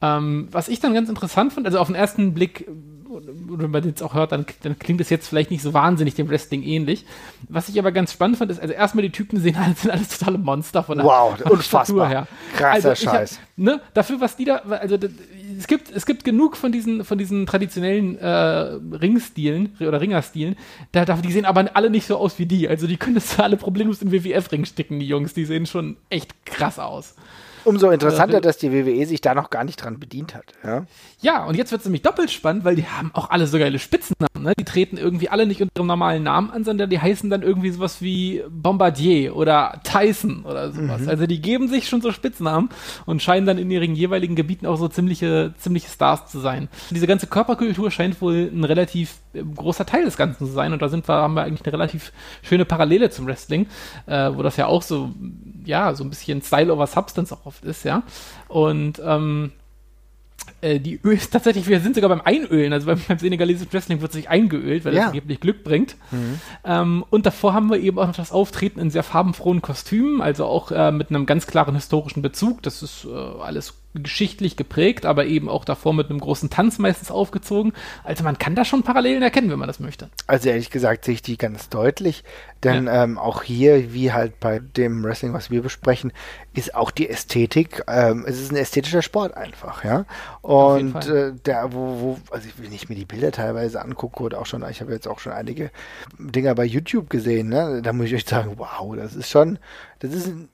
Ähm, 0.00 0.48
was 0.52 0.68
ich 0.68 0.78
dann 0.78 0.94
ganz 0.94 1.08
interessant 1.08 1.52
fand, 1.52 1.66
also 1.66 1.78
auf 1.80 1.88
den 1.88 1.96
ersten 1.96 2.32
Blick, 2.32 2.66
wenn 3.08 3.70
man 3.70 3.84
jetzt 3.84 4.02
auch 4.02 4.14
hört, 4.14 4.30
dann, 4.30 4.46
dann 4.62 4.78
klingt 4.78 5.00
es 5.00 5.10
jetzt 5.10 5.26
vielleicht 5.26 5.50
nicht 5.50 5.62
so 5.62 5.74
wahnsinnig 5.74 6.14
dem 6.14 6.28
Wrestling 6.30 6.62
ähnlich. 6.62 7.04
Was 7.48 7.68
ich 7.68 7.80
aber 7.80 7.90
ganz 7.90 8.12
spannend 8.12 8.36
fand, 8.36 8.50
ist, 8.52 8.60
also 8.60 8.72
erstmal 8.74 9.02
die 9.02 9.10
Typen 9.10 9.40
sehen 9.40 9.56
alle, 9.56 9.74
sind 9.74 9.90
alles 9.90 10.16
totale 10.16 10.38
Monster 10.38 10.84
von 10.84 10.98
der, 10.98 11.06
wow, 11.06 11.36
von 11.36 11.56
der 11.56 11.62
Statur 11.62 12.06
her. 12.06 12.28
Krasser 12.54 12.90
also 12.90 13.10
Scheiß. 13.10 13.38
Hab, 13.38 13.48
ne, 13.56 13.80
dafür, 13.92 14.20
was 14.20 14.36
die 14.36 14.44
da, 14.44 14.56
also 14.56 14.96
es 15.58 15.66
gibt, 15.66 15.90
es 15.90 16.06
gibt 16.06 16.22
genug 16.22 16.56
von 16.56 16.70
diesen, 16.70 17.04
von 17.04 17.18
diesen 17.18 17.46
traditionellen 17.46 18.18
äh, 18.18 18.28
Ringstilen 18.28 19.74
oder 19.80 20.00
Ringerstilen. 20.00 20.56
Da, 20.92 21.04
da, 21.06 21.16
die 21.16 21.32
sehen 21.32 21.44
aber 21.44 21.68
alle 21.74 21.90
nicht 21.90 22.06
so 22.06 22.18
aus 22.18 22.38
wie 22.38 22.46
die. 22.46 22.68
Also 22.68 22.86
die 22.86 22.98
können 22.98 23.16
das 23.16 23.40
alle 23.40 23.56
problemlos 23.56 24.00
in 24.00 24.12
WWF-Ring 24.12 24.64
sticken, 24.64 25.00
die 25.00 25.08
Jungs. 25.08 25.34
Die 25.34 25.44
sehen 25.44 25.66
schon 25.66 25.96
echt 26.08 26.46
krass 26.46 26.78
aus. 26.78 27.16
Umso 27.64 27.90
interessanter, 27.90 28.40
dass 28.40 28.58
die 28.58 28.72
WWE 28.72 29.06
sich 29.06 29.20
da 29.20 29.34
noch 29.34 29.50
gar 29.50 29.64
nicht 29.64 29.76
dran 29.76 29.98
bedient 29.98 30.34
hat. 30.34 30.44
Ja, 30.64 30.86
ja 31.20 31.44
und 31.44 31.56
jetzt 31.56 31.70
wird 31.70 31.80
es 31.80 31.86
nämlich 31.86 32.02
doppelt 32.02 32.30
spannend, 32.30 32.64
weil 32.64 32.76
die 32.76 32.86
haben 32.86 33.10
auch 33.14 33.30
alle 33.30 33.46
so 33.46 33.58
geile 33.58 33.78
Spitznamen. 33.78 34.28
Ne? 34.42 34.52
Die 34.58 34.64
treten 34.64 34.96
irgendwie 34.96 35.28
alle 35.28 35.46
nicht 35.46 35.62
unter 35.62 35.72
ihrem 35.76 35.86
normalen 35.86 36.22
Namen 36.22 36.50
an, 36.50 36.64
sondern 36.64 36.90
die 36.90 37.00
heißen 37.00 37.30
dann 37.30 37.42
irgendwie 37.42 37.70
sowas 37.70 38.00
wie 38.02 38.42
Bombardier 38.48 39.36
oder 39.36 39.80
Tyson 39.84 40.44
oder 40.44 40.72
sowas. 40.72 41.02
Mhm. 41.02 41.08
Also 41.08 41.26
die 41.26 41.40
geben 41.40 41.68
sich 41.68 41.88
schon 41.88 42.00
so 42.00 42.12
Spitznamen 42.12 42.68
und 43.06 43.22
scheinen 43.22 43.46
dann 43.46 43.58
in 43.58 43.70
ihren 43.70 43.94
jeweiligen 43.94 44.34
Gebieten 44.34 44.66
auch 44.66 44.76
so 44.76 44.88
ziemliche, 44.88 45.54
ziemliche 45.58 45.88
Stars 45.88 46.26
zu 46.26 46.40
sein. 46.40 46.68
Diese 46.90 47.06
ganze 47.06 47.26
Körperkultur 47.26 47.90
scheint 47.90 48.20
wohl 48.20 48.50
ein 48.52 48.64
relativ 48.64 49.16
äh, 49.32 49.42
großer 49.42 49.86
Teil 49.86 50.04
des 50.04 50.16
Ganzen 50.16 50.46
zu 50.46 50.52
sein 50.52 50.72
und 50.72 50.82
da 50.82 50.88
sind 50.88 51.08
wir, 51.08 51.14
haben 51.14 51.34
wir 51.34 51.42
eigentlich 51.42 51.64
eine 51.64 51.72
relativ 51.72 52.12
schöne 52.42 52.64
Parallele 52.64 53.10
zum 53.10 53.26
Wrestling, 53.26 53.66
äh, 54.06 54.30
wo 54.34 54.42
das 54.42 54.56
ja 54.56 54.66
auch 54.66 54.82
so, 54.82 55.10
ja, 55.68 55.94
so 55.94 56.02
ein 56.02 56.10
bisschen 56.10 56.42
Style 56.42 56.72
over 56.72 56.86
Substance 56.86 57.32
auch 57.32 57.44
oft 57.46 57.62
ist, 57.64 57.84
ja. 57.84 58.02
Und 58.48 59.00
ähm, 59.04 59.52
äh, 60.62 60.80
die 60.80 60.98
Öl 61.04 61.14
ist 61.14 61.30
tatsächlich, 61.30 61.68
wir 61.68 61.80
sind 61.80 61.94
sogar 61.94 62.08
beim 62.08 62.22
Einölen, 62.22 62.72
also 62.72 62.86
beim, 62.86 62.98
beim 63.06 63.18
senegalesischen 63.18 63.70
Wrestling 63.72 64.00
wird 64.00 64.12
sich 64.12 64.28
eingeölt, 64.30 64.84
weil 64.84 64.94
Ja. 64.94 65.00
das 65.00 65.08
angeblich 65.08 65.40
Glück 65.40 65.62
bringt. 65.64 65.96
Ähm, 66.64 67.04
und 67.10 67.26
davor 67.26 67.52
haben 67.52 67.68
wir 67.70 67.78
eben 67.78 67.98
auch 67.98 68.06
noch 68.06 68.16
das 68.16 68.32
Auftreten 68.32 68.80
in 68.80 68.90
sehr 68.90 69.02
farbenfrohen 69.02 69.60
Kostümen, 69.60 70.22
also 70.22 70.46
auch 70.46 70.70
äh, 70.72 70.90
mit 70.90 71.10
einem 71.10 71.26
ganz 71.26 71.46
klaren 71.46 71.74
historischen 71.74 72.22
Bezug. 72.22 72.62
Das 72.62 72.82
ist 72.82 73.04
äh, 73.04 73.10
alles 73.14 73.74
geschichtlich 74.02 74.56
geprägt, 74.56 75.06
aber 75.06 75.26
eben 75.26 75.48
auch 75.48 75.64
davor 75.64 75.92
mit 75.92 76.10
einem 76.10 76.20
großen 76.20 76.50
Tanz 76.50 76.78
meistens 76.78 77.10
aufgezogen. 77.10 77.72
Also 78.04 78.24
man 78.24 78.38
kann 78.38 78.54
da 78.54 78.64
schon 78.64 78.82
Parallelen 78.82 79.22
erkennen, 79.22 79.50
wenn 79.50 79.58
man 79.58 79.68
das 79.68 79.80
möchte. 79.80 80.08
Also 80.26 80.48
ehrlich 80.48 80.70
gesagt 80.70 81.04
sehe 81.04 81.14
ich 81.14 81.22
die 81.22 81.36
ganz 81.36 81.68
deutlich, 81.68 82.24
denn 82.64 82.88
ähm, 82.90 83.18
auch 83.18 83.42
hier, 83.42 83.92
wie 83.92 84.12
halt 84.12 84.40
bei 84.40 84.58
dem 84.58 85.04
Wrestling, 85.04 85.32
was 85.32 85.50
wir 85.50 85.62
besprechen, 85.62 86.12
ist 86.54 86.74
auch 86.74 86.90
die 86.90 87.08
Ästhetik, 87.08 87.82
ähm, 87.86 88.24
es 88.26 88.40
ist 88.40 88.50
ein 88.50 88.56
ästhetischer 88.56 89.02
Sport 89.02 89.36
einfach, 89.36 89.84
ja. 89.84 90.04
Und 90.42 91.06
äh, 91.06 91.32
der, 91.32 91.72
wo, 91.72 92.00
wo, 92.00 92.18
also 92.30 92.48
wenn 92.56 92.72
ich 92.72 92.88
mir 92.88 92.96
die 92.96 93.04
Bilder 93.04 93.30
teilweise 93.30 93.80
angucke 93.80 94.22
oder 94.22 94.40
auch 94.40 94.46
schon, 94.46 94.64
ich 94.68 94.80
habe 94.80 94.92
jetzt 94.92 95.06
auch 95.06 95.20
schon 95.20 95.32
einige 95.32 95.70
Dinger 96.18 96.54
bei 96.54 96.64
YouTube 96.64 97.10
gesehen, 97.10 97.48
ne, 97.48 97.80
da 97.82 97.92
muss 97.92 98.06
ich 98.06 98.14
euch 98.14 98.26
sagen, 98.26 98.54
wow, 98.56 98.96
das 98.96 99.14
ist 99.14 99.30
schon, 99.30 99.58
das 100.00 100.12
ist 100.12 100.26
ein 100.26 100.48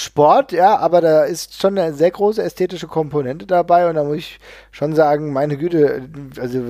Sport, 0.00 0.52
ja, 0.52 0.76
aber 0.78 1.00
da 1.00 1.24
ist 1.24 1.60
schon 1.60 1.78
eine 1.78 1.94
sehr 1.94 2.10
große 2.10 2.42
ästhetische 2.42 2.86
Komponente 2.86 3.46
dabei 3.46 3.88
und 3.88 3.94
da 3.96 4.04
muss 4.04 4.16
ich 4.16 4.40
schon 4.70 4.94
sagen, 4.94 5.32
meine 5.32 5.56
Güte, 5.56 6.08
also 6.40 6.62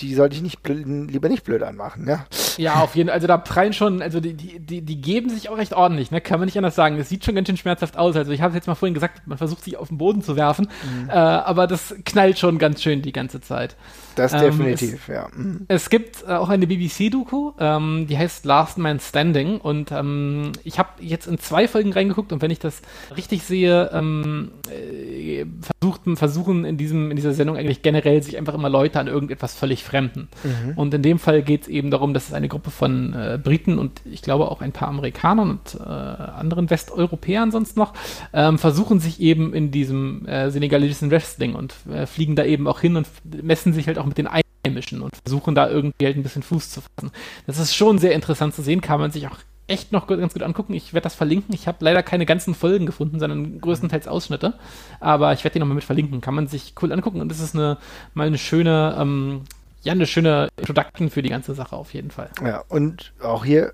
die 0.00 0.14
sollte 0.14 0.36
ich 0.36 0.42
nicht 0.42 0.62
blöd, 0.62 0.84
lieber 0.86 1.28
nicht 1.28 1.44
blöd 1.44 1.62
anmachen, 1.62 2.06
ja. 2.06 2.26
Ja, 2.58 2.74
auf 2.80 2.94
jeden 2.96 3.08
Fall. 3.08 3.14
Also 3.14 3.26
da 3.26 3.38
prallen 3.38 3.72
schon, 3.72 4.02
also 4.02 4.20
die, 4.20 4.34
die, 4.34 4.82
die, 4.82 5.00
geben 5.00 5.30
sich 5.30 5.48
auch 5.48 5.56
recht 5.56 5.72
ordentlich, 5.74 6.10
ne? 6.10 6.20
Kann 6.20 6.38
man 6.38 6.46
nicht 6.46 6.56
anders 6.58 6.74
sagen. 6.74 6.98
Es 6.98 7.08
sieht 7.08 7.24
schon 7.24 7.34
ganz 7.34 7.48
schön 7.48 7.56
schmerzhaft 7.56 7.96
aus. 7.96 8.16
Also 8.16 8.32
ich 8.32 8.42
habe 8.42 8.54
jetzt 8.54 8.66
mal 8.66 8.74
vorhin 8.74 8.94
gesagt, 8.94 9.26
man 9.26 9.38
versucht 9.38 9.64
sich 9.64 9.76
auf 9.76 9.88
den 9.88 9.98
Boden 9.98 10.22
zu 10.22 10.36
werfen, 10.36 10.68
Mhm. 10.84 11.08
äh, 11.08 11.12
aber 11.12 11.66
das 11.66 11.94
knallt 12.04 12.38
schon 12.38 12.58
ganz 12.58 12.82
schön 12.82 13.02
die 13.02 13.12
ganze 13.12 13.40
Zeit. 13.40 13.76
Das 14.16 14.32
Ähm, 14.32 14.40
definitiv, 14.40 15.08
ja. 15.08 15.28
Mhm. 15.34 15.66
Es 15.68 15.90
gibt 15.90 16.24
äh, 16.26 16.32
auch 16.32 16.48
eine 16.48 16.66
BBC-Doku, 16.66 17.52
ähm, 17.58 18.06
die 18.08 18.18
heißt 18.18 18.44
Last 18.44 18.78
Man 18.78 18.98
Standing 18.98 19.58
und 19.58 19.92
ähm, 19.92 20.52
ich 20.64 20.78
habe 20.78 20.88
jetzt 21.00 21.26
in 21.26 21.38
zwei 21.38 21.68
Folgen 21.68 21.92
reingeguckt 21.92 22.32
und 22.32 22.42
wenn 22.42 22.50
ich 22.50 22.58
das 22.58 22.82
richtig 23.16 23.44
sehe, 23.44 23.90
ähm, 23.92 24.52
äh, 24.70 25.44
versucht, 25.60 26.00
versuchen 26.14 26.64
in, 26.64 26.76
diesem, 26.76 27.10
in 27.10 27.16
dieser 27.16 27.34
Sendung 27.34 27.56
eigentlich 27.56 27.82
generell 27.82 28.22
sich 28.22 28.38
einfach 28.38 28.54
immer 28.54 28.70
Leute 28.70 28.98
an 28.98 29.06
irgendetwas 29.06 29.54
völlig 29.54 29.84
Fremden. 29.84 30.28
Und 30.74 30.94
in 30.94 31.02
dem 31.02 31.18
Fall 31.18 31.42
geht 31.42 31.62
es 31.62 31.68
eben 31.68 31.90
darum, 31.90 32.14
dass 32.14 32.28
es 32.28 32.32
eine 32.32 32.48
Gruppe 32.48 32.70
von 32.70 33.12
äh, 33.12 33.38
Briten 33.42 33.78
und 33.78 34.00
ich 34.04 34.22
glaube 34.22 34.50
auch 34.50 34.62
ein 34.62 34.72
paar 34.72 34.88
Amerikanern 34.88 35.50
und 35.50 35.78
äh, 35.78 35.82
anderen 35.82 36.70
Westeuropäern 36.70 37.50
sonst 37.50 37.76
noch 37.76 37.92
ähm, 38.32 38.58
versuchen 38.58 39.00
sich 39.00 39.20
eben 39.20 39.52
in 39.52 39.70
diesem 39.70 40.26
äh, 40.26 40.50
senegalesischen 40.50 41.10
Wrestling 41.10 41.54
und 41.54 41.74
äh, 41.92 42.06
fliegen 42.06 42.36
da 42.36 42.44
eben 42.44 42.66
auch 42.66 42.80
hin 42.80 42.96
und 42.96 43.06
messen 43.42 43.72
sich 43.72 43.86
halt 43.86 43.98
auch 43.98 44.05
mit 44.06 44.18
den 44.18 44.28
Einheimischen 44.28 45.02
und 45.02 45.16
versuchen 45.24 45.54
da 45.54 45.68
irgendwie 45.68 46.06
halt 46.06 46.16
ein 46.16 46.22
bisschen 46.22 46.42
Fuß 46.42 46.70
zu 46.70 46.80
fassen. 46.80 47.10
Das 47.46 47.58
ist 47.58 47.74
schon 47.74 47.98
sehr 47.98 48.12
interessant 48.12 48.54
zu 48.54 48.62
sehen, 48.62 48.80
kann 48.80 49.00
man 49.00 49.10
sich 49.10 49.26
auch 49.26 49.38
echt 49.68 49.92
noch 49.92 50.06
ganz 50.06 50.32
gut 50.32 50.42
angucken. 50.42 50.74
Ich 50.74 50.92
werde 50.92 51.04
das 51.04 51.14
verlinken. 51.14 51.54
Ich 51.54 51.66
habe 51.66 51.78
leider 51.80 52.02
keine 52.02 52.26
ganzen 52.26 52.54
Folgen 52.54 52.86
gefunden, 52.86 53.18
sondern 53.18 53.60
größtenteils 53.60 54.06
Ausschnitte. 54.08 54.54
Aber 55.00 55.32
ich 55.32 55.42
werde 55.42 55.54
die 55.54 55.58
nochmal 55.58 55.74
mit 55.74 55.84
verlinken. 55.84 56.20
Kann 56.20 56.34
man 56.34 56.46
sich 56.46 56.74
cool 56.80 56.92
angucken. 56.92 57.20
Und 57.20 57.30
das 57.30 57.40
ist 57.40 57.54
eine, 57.54 57.78
mal 58.14 58.26
eine 58.26 58.38
schöne, 58.38 58.96
ähm, 58.98 59.42
ja, 59.82 59.92
eine 59.92 60.06
schöne 60.06 60.48
Introduction 60.56 61.10
für 61.10 61.22
die 61.22 61.30
ganze 61.30 61.54
Sache 61.54 61.76
auf 61.76 61.94
jeden 61.94 62.10
Fall. 62.10 62.30
ja. 62.44 62.62
Und 62.68 63.12
auch 63.20 63.44
hier 63.44 63.72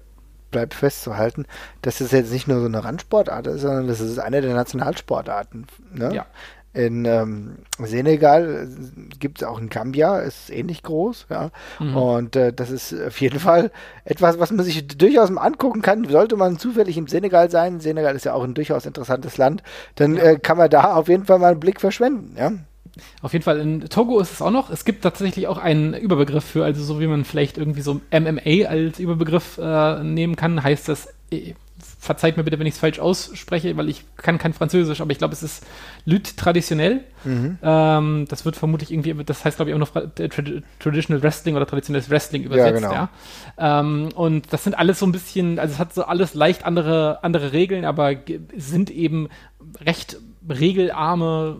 bleibt 0.51 0.75
festzuhalten, 0.75 1.47
dass 1.81 2.01
es 2.01 2.12
jetzt 2.12 2.31
nicht 2.33 2.47
nur 2.47 2.61
so 2.61 2.67
eine 2.67 2.85
Randsportart 2.85 3.47
ist, 3.49 3.62
sondern 3.62 3.89
das 3.89 4.01
ist 4.01 4.19
eine 4.19 4.41
der 4.41 4.55
Nationalsportarten. 4.55 5.67
Ne? 5.93 6.15
Ja. 6.15 6.27
In 6.75 7.05
ähm, 7.05 7.59
Senegal 7.79 8.67
gibt 9.19 9.43
es 9.43 9.47
auch 9.47 9.59
in 9.59 9.69
Gambia, 9.69 10.21
ist 10.21 10.49
ähnlich 10.50 10.83
groß, 10.83 11.26
ja. 11.29 11.50
Mhm. 11.79 11.97
Und 11.97 12.37
äh, 12.37 12.52
das 12.52 12.71
ist 12.71 12.95
auf 12.95 13.21
jeden 13.21 13.41
Fall 13.41 13.71
etwas, 14.07 14.38
was 14.38 14.50
man 14.50 14.64
sich 14.64 14.87
durchaus 14.87 15.31
mal 15.31 15.43
angucken 15.43 15.83
kann. 15.83 16.09
Sollte 16.09 16.37
man 16.37 16.59
zufällig 16.59 16.97
im 16.97 17.09
Senegal 17.09 17.50
sein, 17.50 17.81
Senegal 17.81 18.17
ist 18.17 18.25
ja 18.25 18.33
auch 18.33 18.45
ein 18.45 18.55
durchaus 18.55 18.87
interessantes 18.87 19.37
Land, 19.37 19.62
dann 19.97 20.17
äh, 20.17 20.38
kann 20.43 20.57
man 20.57 20.71
da 20.71 20.95
auf 20.95 21.09
jeden 21.09 21.26
Fall 21.26 21.38
mal 21.38 21.50
einen 21.50 21.61
Blick 21.61 21.81
verschwenden, 21.81 22.37
ja. 22.38 22.52
Auf 23.23 23.33
jeden 23.33 23.43
Fall, 23.43 23.59
in 23.61 23.81
Togo 23.88 24.21
ist 24.21 24.33
es 24.33 24.43
auch 24.43 24.50
noch. 24.50 24.71
Es 24.71 24.85
gibt 24.85 25.02
tatsächlich 25.02 25.49
auch 25.49 25.59
einen 25.59 25.95
Überbegriff 25.95 26.45
für, 26.45 26.64
also 26.64 26.83
so 26.85 27.00
wie 27.00 27.07
man 27.07 27.25
vielleicht 27.25 27.57
irgendwie 27.57 27.81
so 27.81 28.00
MMA 28.11 28.69
als 28.69 28.99
Überbegriff 28.99 29.59
äh, 29.59 30.02
nehmen 30.02 30.37
kann, 30.37 30.62
heißt 30.62 30.88
das, 30.88 31.09
äh, 31.31 31.55
verzeiht 32.02 32.37
mir 32.37 32.42
bitte, 32.42 32.59
wenn 32.59 32.66
ich 32.66 32.75
es 32.75 32.80
falsch 32.80 32.99
ausspreche, 32.99 33.76
weil 33.76 33.88
ich 33.88 34.02
kann 34.16 34.37
kein 34.37 34.52
Französisch, 34.52 35.00
aber 35.00 35.12
ich 35.12 35.18
glaube, 35.18 35.35
es 35.35 35.44
ist 35.44 35.64
Lutte 36.04 36.35
traditionell. 36.35 37.04
Ähm, 37.62 38.26
das 38.28 38.44
wird 38.44 38.56
vermutlich 38.56 38.90
irgendwie, 38.90 39.14
das 39.23 39.44
heißt 39.44 39.54
glaube 39.59 39.71
ich 39.71 39.76
auch 39.76 39.78
noch 39.78 39.94
äh, 39.94 40.28
Trad 40.28 40.64
Traditional 40.80 41.23
Wrestling 41.23 41.54
oder 41.54 41.64
traditionelles 41.64 42.11
Wrestling 42.11 42.42
übersetzt, 42.42 42.82
genau. 42.82 42.92
ja. 42.92 43.09
Ähm, 43.56 44.09
und 44.16 44.52
das 44.52 44.64
sind 44.64 44.76
alles 44.76 44.99
so 44.99 45.06
ein 45.06 45.12
bisschen, 45.12 45.61
also 45.61 45.75
es 45.75 45.78
hat 45.78 45.94
so 45.94 46.02
alles 46.02 46.35
leicht 46.35 46.66
andere, 46.66 47.23
andere 47.23 47.52
Regeln, 47.52 47.85
aber 47.85 48.16
sind 48.56 48.90
eben 48.90 49.28
recht 49.80 50.16
regelarme 50.49 51.56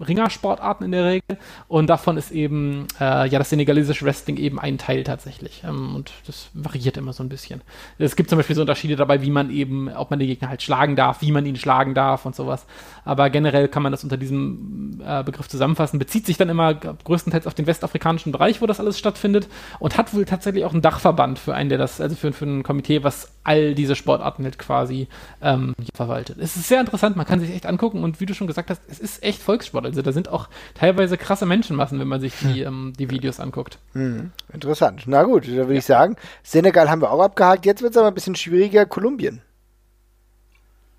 Ringersportarten 0.00 0.86
in 0.86 0.92
der 0.92 1.04
Regel. 1.04 1.38
Und 1.68 1.88
davon 1.88 2.16
ist 2.16 2.30
eben 2.30 2.86
äh, 3.00 3.28
ja 3.28 3.38
das 3.38 3.50
senegalesische 3.50 4.04
Wrestling 4.04 4.36
eben 4.36 4.58
ein 4.58 4.78
Teil 4.78 5.04
tatsächlich. 5.04 5.62
Ähm, 5.64 5.94
und 5.94 6.12
das 6.26 6.48
variiert 6.54 6.96
immer 6.96 7.12
so 7.12 7.22
ein 7.22 7.28
bisschen. 7.28 7.60
Es 7.98 8.16
gibt 8.16 8.30
zum 8.30 8.38
Beispiel 8.38 8.56
so 8.56 8.62
Unterschiede 8.62 8.96
dabei, 8.96 9.22
wie 9.22 9.30
man 9.30 9.50
eben, 9.50 9.88
ob 9.88 10.10
man 10.10 10.18
den 10.18 10.28
Gegner 10.28 10.48
halt 10.48 10.62
schlagen 10.62 10.96
darf, 10.96 11.22
wie 11.22 11.32
man 11.32 11.46
ihn 11.46 11.56
schlagen 11.56 11.94
darf 11.94 12.26
und 12.26 12.34
sowas. 12.34 12.66
Aber 13.04 13.30
generell 13.30 13.68
kann 13.68 13.82
man 13.82 13.92
das 13.92 14.04
unter 14.04 14.16
diesem 14.16 15.00
äh, 15.04 15.22
Begriff 15.22 15.48
zusammenfassen. 15.48 15.98
Bezieht 15.98 16.26
sich 16.26 16.36
dann 16.36 16.48
immer 16.48 16.74
größtenteils 16.74 17.46
auf 17.46 17.54
den 17.54 17.66
westafrikanischen 17.66 18.32
Bereich, 18.32 18.60
wo 18.60 18.66
das 18.66 18.80
alles 18.80 18.98
stattfindet. 18.98 19.48
Und 19.78 19.96
hat 19.96 20.12
wohl 20.14 20.24
tatsächlich 20.24 20.64
auch 20.64 20.72
einen 20.72 20.82
Dachverband 20.82 21.38
für 21.38 21.54
einen, 21.54 21.68
der 21.68 21.78
das, 21.78 22.00
also 22.00 22.16
für, 22.16 22.32
für 22.32 22.44
ein 22.44 22.62
Komitee, 22.62 23.02
was 23.04 23.32
all 23.44 23.74
diese 23.74 23.94
Sportarten 23.94 24.44
halt 24.44 24.58
quasi 24.58 25.08
ähm, 25.40 25.74
verwaltet. 25.94 26.38
Es 26.38 26.56
ist 26.56 26.68
sehr 26.68 26.80
interessant, 26.80 27.16
man 27.16 27.26
kann 27.26 27.40
sich 27.40 27.50
echt 27.50 27.66
angucken 27.66 28.02
und 28.02 28.20
wie 28.20 28.26
du 28.26 28.34
schon 28.34 28.46
gesagt 28.46 28.70
hast, 28.70 28.82
es 28.88 28.98
ist 28.98 29.22
echt 29.22 29.40
Volkssport. 29.40 29.85
Also 29.86 30.02
da 30.02 30.12
sind 30.12 30.28
auch 30.28 30.48
teilweise 30.74 31.16
krasse 31.16 31.46
Menschenmassen, 31.46 31.98
wenn 31.98 32.08
man 32.08 32.20
sich 32.20 32.34
die, 32.40 32.60
ähm, 32.62 32.92
die 32.98 33.10
Videos 33.10 33.40
anguckt. 33.40 33.78
Hm, 33.92 34.30
interessant. 34.52 35.04
Na 35.06 35.22
gut, 35.22 35.46
da 35.46 35.52
würde 35.52 35.76
ich 35.76 35.84
sagen, 35.84 36.16
Senegal 36.42 36.90
haben 36.90 37.00
wir 37.00 37.10
auch 37.10 37.22
abgehakt. 37.22 37.64
Jetzt 37.64 37.82
wird 37.82 37.92
es 37.92 37.96
aber 37.96 38.08
ein 38.08 38.14
bisschen 38.14 38.36
schwieriger. 38.36 38.86
Kolumbien. 38.86 39.40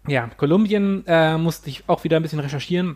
Ja, 0.07 0.29
Kolumbien 0.37 1.03
äh, 1.05 1.37
musste 1.37 1.69
ich 1.69 1.83
auch 1.87 2.03
wieder 2.03 2.17
ein 2.17 2.23
bisschen 2.23 2.39
recherchieren. 2.39 2.95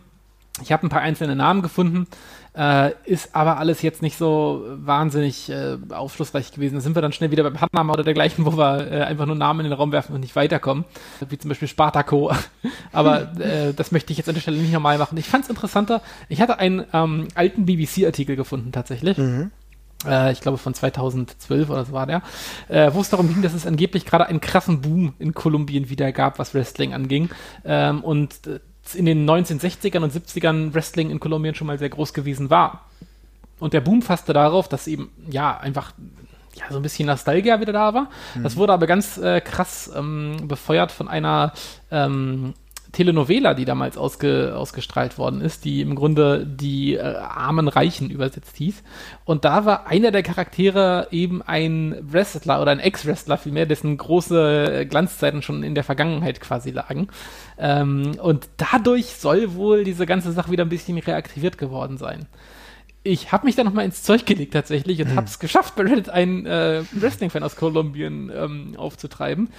Ich 0.62 0.71
habe 0.71 0.86
ein 0.86 0.89
paar 0.89 1.01
einzelne 1.01 1.36
Namen 1.36 1.62
gefunden, 1.62 2.07
äh, 2.55 2.91
ist 3.05 3.36
aber 3.36 3.58
alles 3.58 3.81
jetzt 3.81 4.01
nicht 4.01 4.17
so 4.17 4.65
wahnsinnig 4.67 5.50
äh, 5.50 5.77
aufschlussreich 5.89 6.51
gewesen. 6.51 6.75
Da 6.75 6.81
sind 6.81 6.96
wir 6.96 7.01
dann 7.01 7.13
schnell 7.13 7.31
wieder 7.31 7.43
beim 7.43 7.62
Handnamen 7.62 7.91
oder 7.91 8.03
dergleichen, 8.03 8.46
wo 8.46 8.58
wir 8.58 8.91
äh, 8.91 9.01
einfach 9.03 9.25
nur 9.25 9.36
Namen 9.36 9.62
in 9.62 9.72
den 9.72 9.74
Raum 9.74 9.91
werfen 9.91 10.13
und 10.13 10.22
nicht 10.22 10.36
weiterkommen. 10.36 10.86
Wie 11.29 11.38
zum 11.38 11.50
Beispiel 11.50 11.67
Spartaco. 11.67 12.31
aber 12.91 13.39
äh, 13.39 13.74
das 13.74 13.91
möchte 13.91 14.12
ich 14.12 14.17
jetzt 14.17 14.27
an 14.27 14.36
der 14.36 14.41
Stelle 14.41 14.58
nicht 14.58 14.74
nochmal 14.74 14.98
machen. 14.98 15.17
Ich 15.17 15.29
fand 15.29 15.46
es 15.46 15.50
interessanter. 15.50 16.01
Ich 16.27 16.41
hatte 16.41 16.60
einen 16.60 16.86
ähm, 16.93 17.27
alten 17.36 17.65
BBC-Artikel 17.65 18.36
gefunden 18.36 18.72
tatsächlich. 18.72 19.17
Äh, 20.05 20.31
ich 20.31 20.41
glaube 20.41 20.58
von 20.58 20.74
2012 20.74 21.70
oder 21.70 21.86
so 21.86 21.93
war 21.93 22.05
der, 22.05 22.22
äh, 22.67 22.91
wo 22.93 23.01
es 23.01 23.10
darum 23.10 23.27
ging, 23.27 23.41
dass 23.41 23.53
es 23.53 23.65
angeblich 23.65 24.05
gerade 24.05 24.25
einen 24.25 24.41
krassen 24.41 24.81
Boom 24.81 25.13
in 25.20 25.34
Kolumbien 25.34 25.89
wieder 25.89 26.12
gab, 26.12 26.39
was 26.39 26.53
Wrestling 26.53 26.93
anging. 26.93 27.29
Ähm, 27.63 28.03
und 28.03 28.36
in 28.94 29.06
den 29.06 29.30
1960ern 29.30 30.04
und 30.04 30.14
70ern 30.14 30.74
Wrestling 30.74 31.10
in 31.10 31.20
Kolumbien 31.20 31.56
schon 31.56 31.68
mal 31.68 31.78
sehr 31.78 31.90
groß 31.90 32.14
gewesen 32.14 32.50
war. 32.50 32.86
Und 33.60 33.74
der 33.74 33.82
Boom 33.82 34.02
fasste 34.02 34.34
darauf, 34.34 34.68
dass 34.68 34.88
eben, 34.88 35.12
ja, 35.30 35.58
einfach 35.58 35.94
ja, 36.56 36.66
so 36.70 36.78
ein 36.78 36.82
bisschen 36.82 37.06
Nostalgia 37.06 37.60
wieder 37.62 37.74
da 37.74 37.94
war. 37.94 38.10
Das 38.42 38.58
wurde 38.58 38.74
aber 38.74 38.88
ganz 38.88 39.18
äh, 39.18 39.40
krass 39.40 39.90
ähm, 39.96 40.48
befeuert 40.48 40.92
von 40.92 41.08
einer 41.08 41.54
ähm, 41.92 42.54
Telenovela, 42.91 43.53
die 43.53 43.65
damals 43.65 43.98
ausge, 43.98 44.53
ausgestrahlt 44.55 45.17
worden 45.17 45.41
ist, 45.41 45.63
die 45.63 45.81
im 45.81 45.95
Grunde 45.95 46.45
die 46.45 46.95
äh, 46.95 47.01
armen 47.01 47.67
Reichen 47.67 48.10
übersetzt 48.10 48.57
hieß. 48.57 48.83
Und 49.24 49.45
da 49.45 49.65
war 49.65 49.88
einer 49.88 50.12
der 50.12 50.24
Charaktere 50.24 51.07
eben 51.12 51.41
ein 51.41 51.95
Wrestler 52.01 52.62
oder 52.62 52.71
ein 52.71 52.79
Ex-Wrestler 52.79 53.38
vielmehr, 53.38 53.65
dessen 53.65 53.95
große 53.98 54.81
äh, 54.81 54.86
Glanzzeiten 54.86 55.41
schon 55.41 55.63
in 55.63 55.75
der 55.75 55.83
Vergangenheit 55.83 56.41
quasi 56.41 56.71
lagen. 56.71 57.07
Ähm, 57.57 58.13
und 58.21 58.50
dadurch 58.57 59.15
soll 59.15 59.55
wohl 59.55 59.83
diese 59.83 60.05
ganze 60.05 60.31
Sache 60.31 60.51
wieder 60.51 60.65
ein 60.65 60.69
bisschen 60.69 60.98
reaktiviert 60.98 61.57
geworden 61.57 61.98
sein. 61.98 62.27
Ich 63.03 63.31
habe 63.31 63.45
mich 63.45 63.55
da 63.55 63.63
nochmal 63.63 63.86
ins 63.86 64.03
Zeug 64.03 64.27
gelegt 64.27 64.53
tatsächlich 64.53 65.01
und 65.01 65.15
habe 65.15 65.25
es 65.25 65.39
geschafft, 65.39 65.75
bei 65.75 65.83
Reddit 65.83 66.10
einen 66.10 66.45
äh, 66.45 66.83
Wrestling-Fan 66.91 67.41
aus 67.41 67.55
Kolumbien 67.55 68.31
ähm, 68.36 68.75
aufzutreiben. 68.77 69.50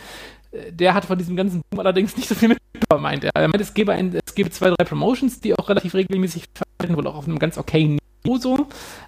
Der 0.70 0.94
hat 0.94 1.04
von 1.04 1.18
diesem 1.18 1.36
ganzen 1.36 1.62
Boom 1.70 1.80
allerdings 1.80 2.16
nicht 2.16 2.28
so 2.28 2.34
viel 2.34 2.48
mitbekommen, 2.48 3.02
meint 3.02 3.24
er. 3.24 3.30
Er 3.34 3.48
meint, 3.48 3.60
es 3.60 3.72
gäbe, 3.74 3.92
ein, 3.92 4.14
es 4.24 4.34
gäbe 4.34 4.50
zwei, 4.50 4.70
drei 4.70 4.84
Promotions, 4.84 5.40
die 5.40 5.58
auch 5.58 5.68
relativ 5.68 5.94
regelmäßig 5.94 6.44
verhalten, 6.54 6.96
wohl 6.96 7.06
auch 7.06 7.16
auf 7.16 7.26
einem 7.26 7.38
ganz 7.38 7.56
okayen 7.58 7.98
so, 8.40 8.66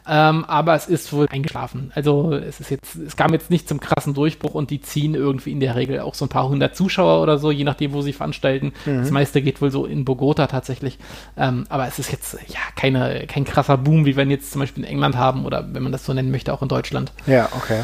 ähm, 0.08 0.44
aber 0.46 0.74
es 0.74 0.86
ist 0.86 1.12
wohl 1.12 1.26
eingeschlafen. 1.30 1.92
Also 1.94 2.32
es 2.32 2.60
ist 2.60 2.70
jetzt, 2.70 2.96
es 2.96 3.16
kam 3.16 3.32
jetzt 3.32 3.50
nicht 3.50 3.68
zum 3.68 3.80
krassen 3.80 4.12
Durchbruch 4.12 4.54
und 4.54 4.70
die 4.70 4.80
ziehen 4.80 5.14
irgendwie 5.14 5.52
in 5.52 5.60
der 5.60 5.76
Regel 5.76 6.00
auch 6.00 6.14
so 6.14 6.24
ein 6.24 6.28
paar 6.28 6.48
hundert 6.48 6.76
Zuschauer 6.76 7.22
oder 7.22 7.38
so, 7.38 7.50
je 7.50 7.64
nachdem, 7.64 7.92
wo 7.92 8.02
sie 8.02 8.12
veranstalten. 8.12 8.72
Mhm. 8.84 8.98
Das 8.98 9.10
meiste 9.10 9.40
geht 9.40 9.62
wohl 9.62 9.70
so 9.70 9.86
in 9.86 10.04
Bogota 10.04 10.46
tatsächlich. 10.46 10.98
Ähm, 11.36 11.64
aber 11.68 11.86
es 11.86 11.98
ist 11.98 12.10
jetzt 12.10 12.34
ja 12.48 12.60
keine, 12.76 13.26
kein 13.26 13.44
krasser 13.44 13.78
Boom, 13.78 14.04
wie 14.04 14.16
wir 14.16 14.24
ihn 14.24 14.30
jetzt 14.30 14.52
zum 14.52 14.60
Beispiel 14.60 14.84
in 14.84 14.90
England 14.90 15.16
haben 15.16 15.46
oder 15.46 15.72
wenn 15.72 15.82
man 15.82 15.92
das 15.92 16.04
so 16.04 16.12
nennen 16.12 16.30
möchte, 16.30 16.52
auch 16.52 16.62
in 16.62 16.68
Deutschland. 16.68 17.12
Ja, 17.26 17.48
okay. 17.52 17.82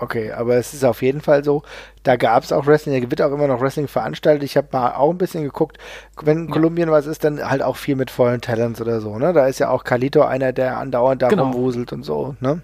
Okay, 0.00 0.32
aber 0.32 0.56
es 0.56 0.74
ist 0.74 0.84
auf 0.84 1.02
jeden 1.02 1.20
Fall 1.20 1.44
so, 1.44 1.62
da 2.02 2.16
gab 2.16 2.42
es 2.42 2.52
auch 2.52 2.66
Wrestling, 2.66 3.00
da 3.00 3.10
wird 3.10 3.22
auch 3.22 3.32
immer 3.32 3.46
noch 3.46 3.60
Wrestling 3.60 3.86
veranstaltet. 3.86 4.42
Ich 4.42 4.56
habe 4.56 4.68
mal 4.72 4.94
auch 4.94 5.10
ein 5.10 5.18
bisschen 5.18 5.44
geguckt, 5.44 5.78
wenn 6.20 6.38
in 6.38 6.48
ja. 6.48 6.52
Kolumbien 6.52 6.90
was 6.90 7.06
ist, 7.06 7.22
dann 7.22 7.48
halt 7.48 7.62
auch 7.62 7.76
viel 7.76 7.94
mit 7.94 8.10
vollen 8.10 8.40
Talents 8.40 8.80
oder 8.80 9.00
so, 9.00 9.18
ne? 9.18 9.32
Da 9.32 9.46
ist 9.46 9.60
ja 9.60 9.70
auch 9.70 9.84
Calito 9.84 10.22
einer, 10.22 10.52
der 10.52 10.78
andauernd 10.78 11.22
da 11.22 11.28
genau. 11.28 11.44
rumwuselt 11.44 11.92
und 11.92 12.02
so, 12.02 12.34
ne? 12.40 12.62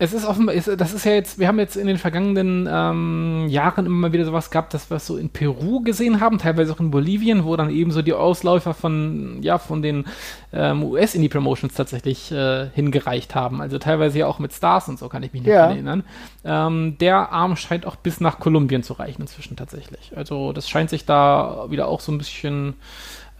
Es 0.00 0.12
ist 0.12 0.24
offenbar, 0.24 0.54
ist, 0.54 0.68
das 0.76 0.94
ist 0.94 1.04
ja 1.04 1.12
jetzt, 1.12 1.40
wir 1.40 1.48
haben 1.48 1.58
jetzt 1.58 1.76
in 1.76 1.88
den 1.88 1.98
vergangenen 1.98 2.68
ähm, 2.70 3.46
Jahren 3.48 3.84
immer 3.84 3.96
mal 4.08 4.12
wieder 4.12 4.24
sowas 4.24 4.50
gehabt, 4.50 4.72
dass 4.72 4.90
wir 4.90 4.98
es 4.98 5.06
so 5.06 5.16
in 5.16 5.28
Peru 5.28 5.80
gesehen 5.80 6.20
haben, 6.20 6.38
teilweise 6.38 6.72
auch 6.72 6.78
in 6.78 6.92
Bolivien, 6.92 7.44
wo 7.44 7.56
dann 7.56 7.68
eben 7.68 7.90
so 7.90 8.00
die 8.00 8.12
Ausläufer 8.12 8.74
von, 8.74 9.38
ja, 9.42 9.58
von 9.58 9.82
den 9.82 10.04
ähm, 10.52 10.84
US-Indie-Promotions 10.84 11.74
tatsächlich 11.74 12.30
äh, 12.30 12.68
hingereicht 12.74 13.34
haben. 13.34 13.60
Also 13.60 13.78
teilweise 13.78 14.20
ja 14.20 14.26
auch 14.26 14.38
mit 14.38 14.52
Stars 14.52 14.88
und 14.88 15.00
so, 15.00 15.08
kann 15.08 15.24
ich 15.24 15.32
mich 15.32 15.42
nicht 15.42 15.50
ja. 15.50 15.66
erinnern. 15.66 16.04
Ähm, 16.44 16.96
der 17.00 17.32
Arm 17.32 17.56
scheint 17.56 17.84
auch 17.84 17.96
bis 17.96 18.20
nach 18.20 18.38
Kolumbien 18.38 18.84
zu 18.84 18.92
reichen 18.92 19.22
inzwischen 19.22 19.56
tatsächlich. 19.56 20.12
Also 20.14 20.52
das 20.52 20.68
scheint 20.68 20.90
sich 20.90 21.06
da 21.06 21.66
wieder 21.70 21.88
auch 21.88 22.00
so 22.00 22.12
ein 22.12 22.18
bisschen 22.18 22.74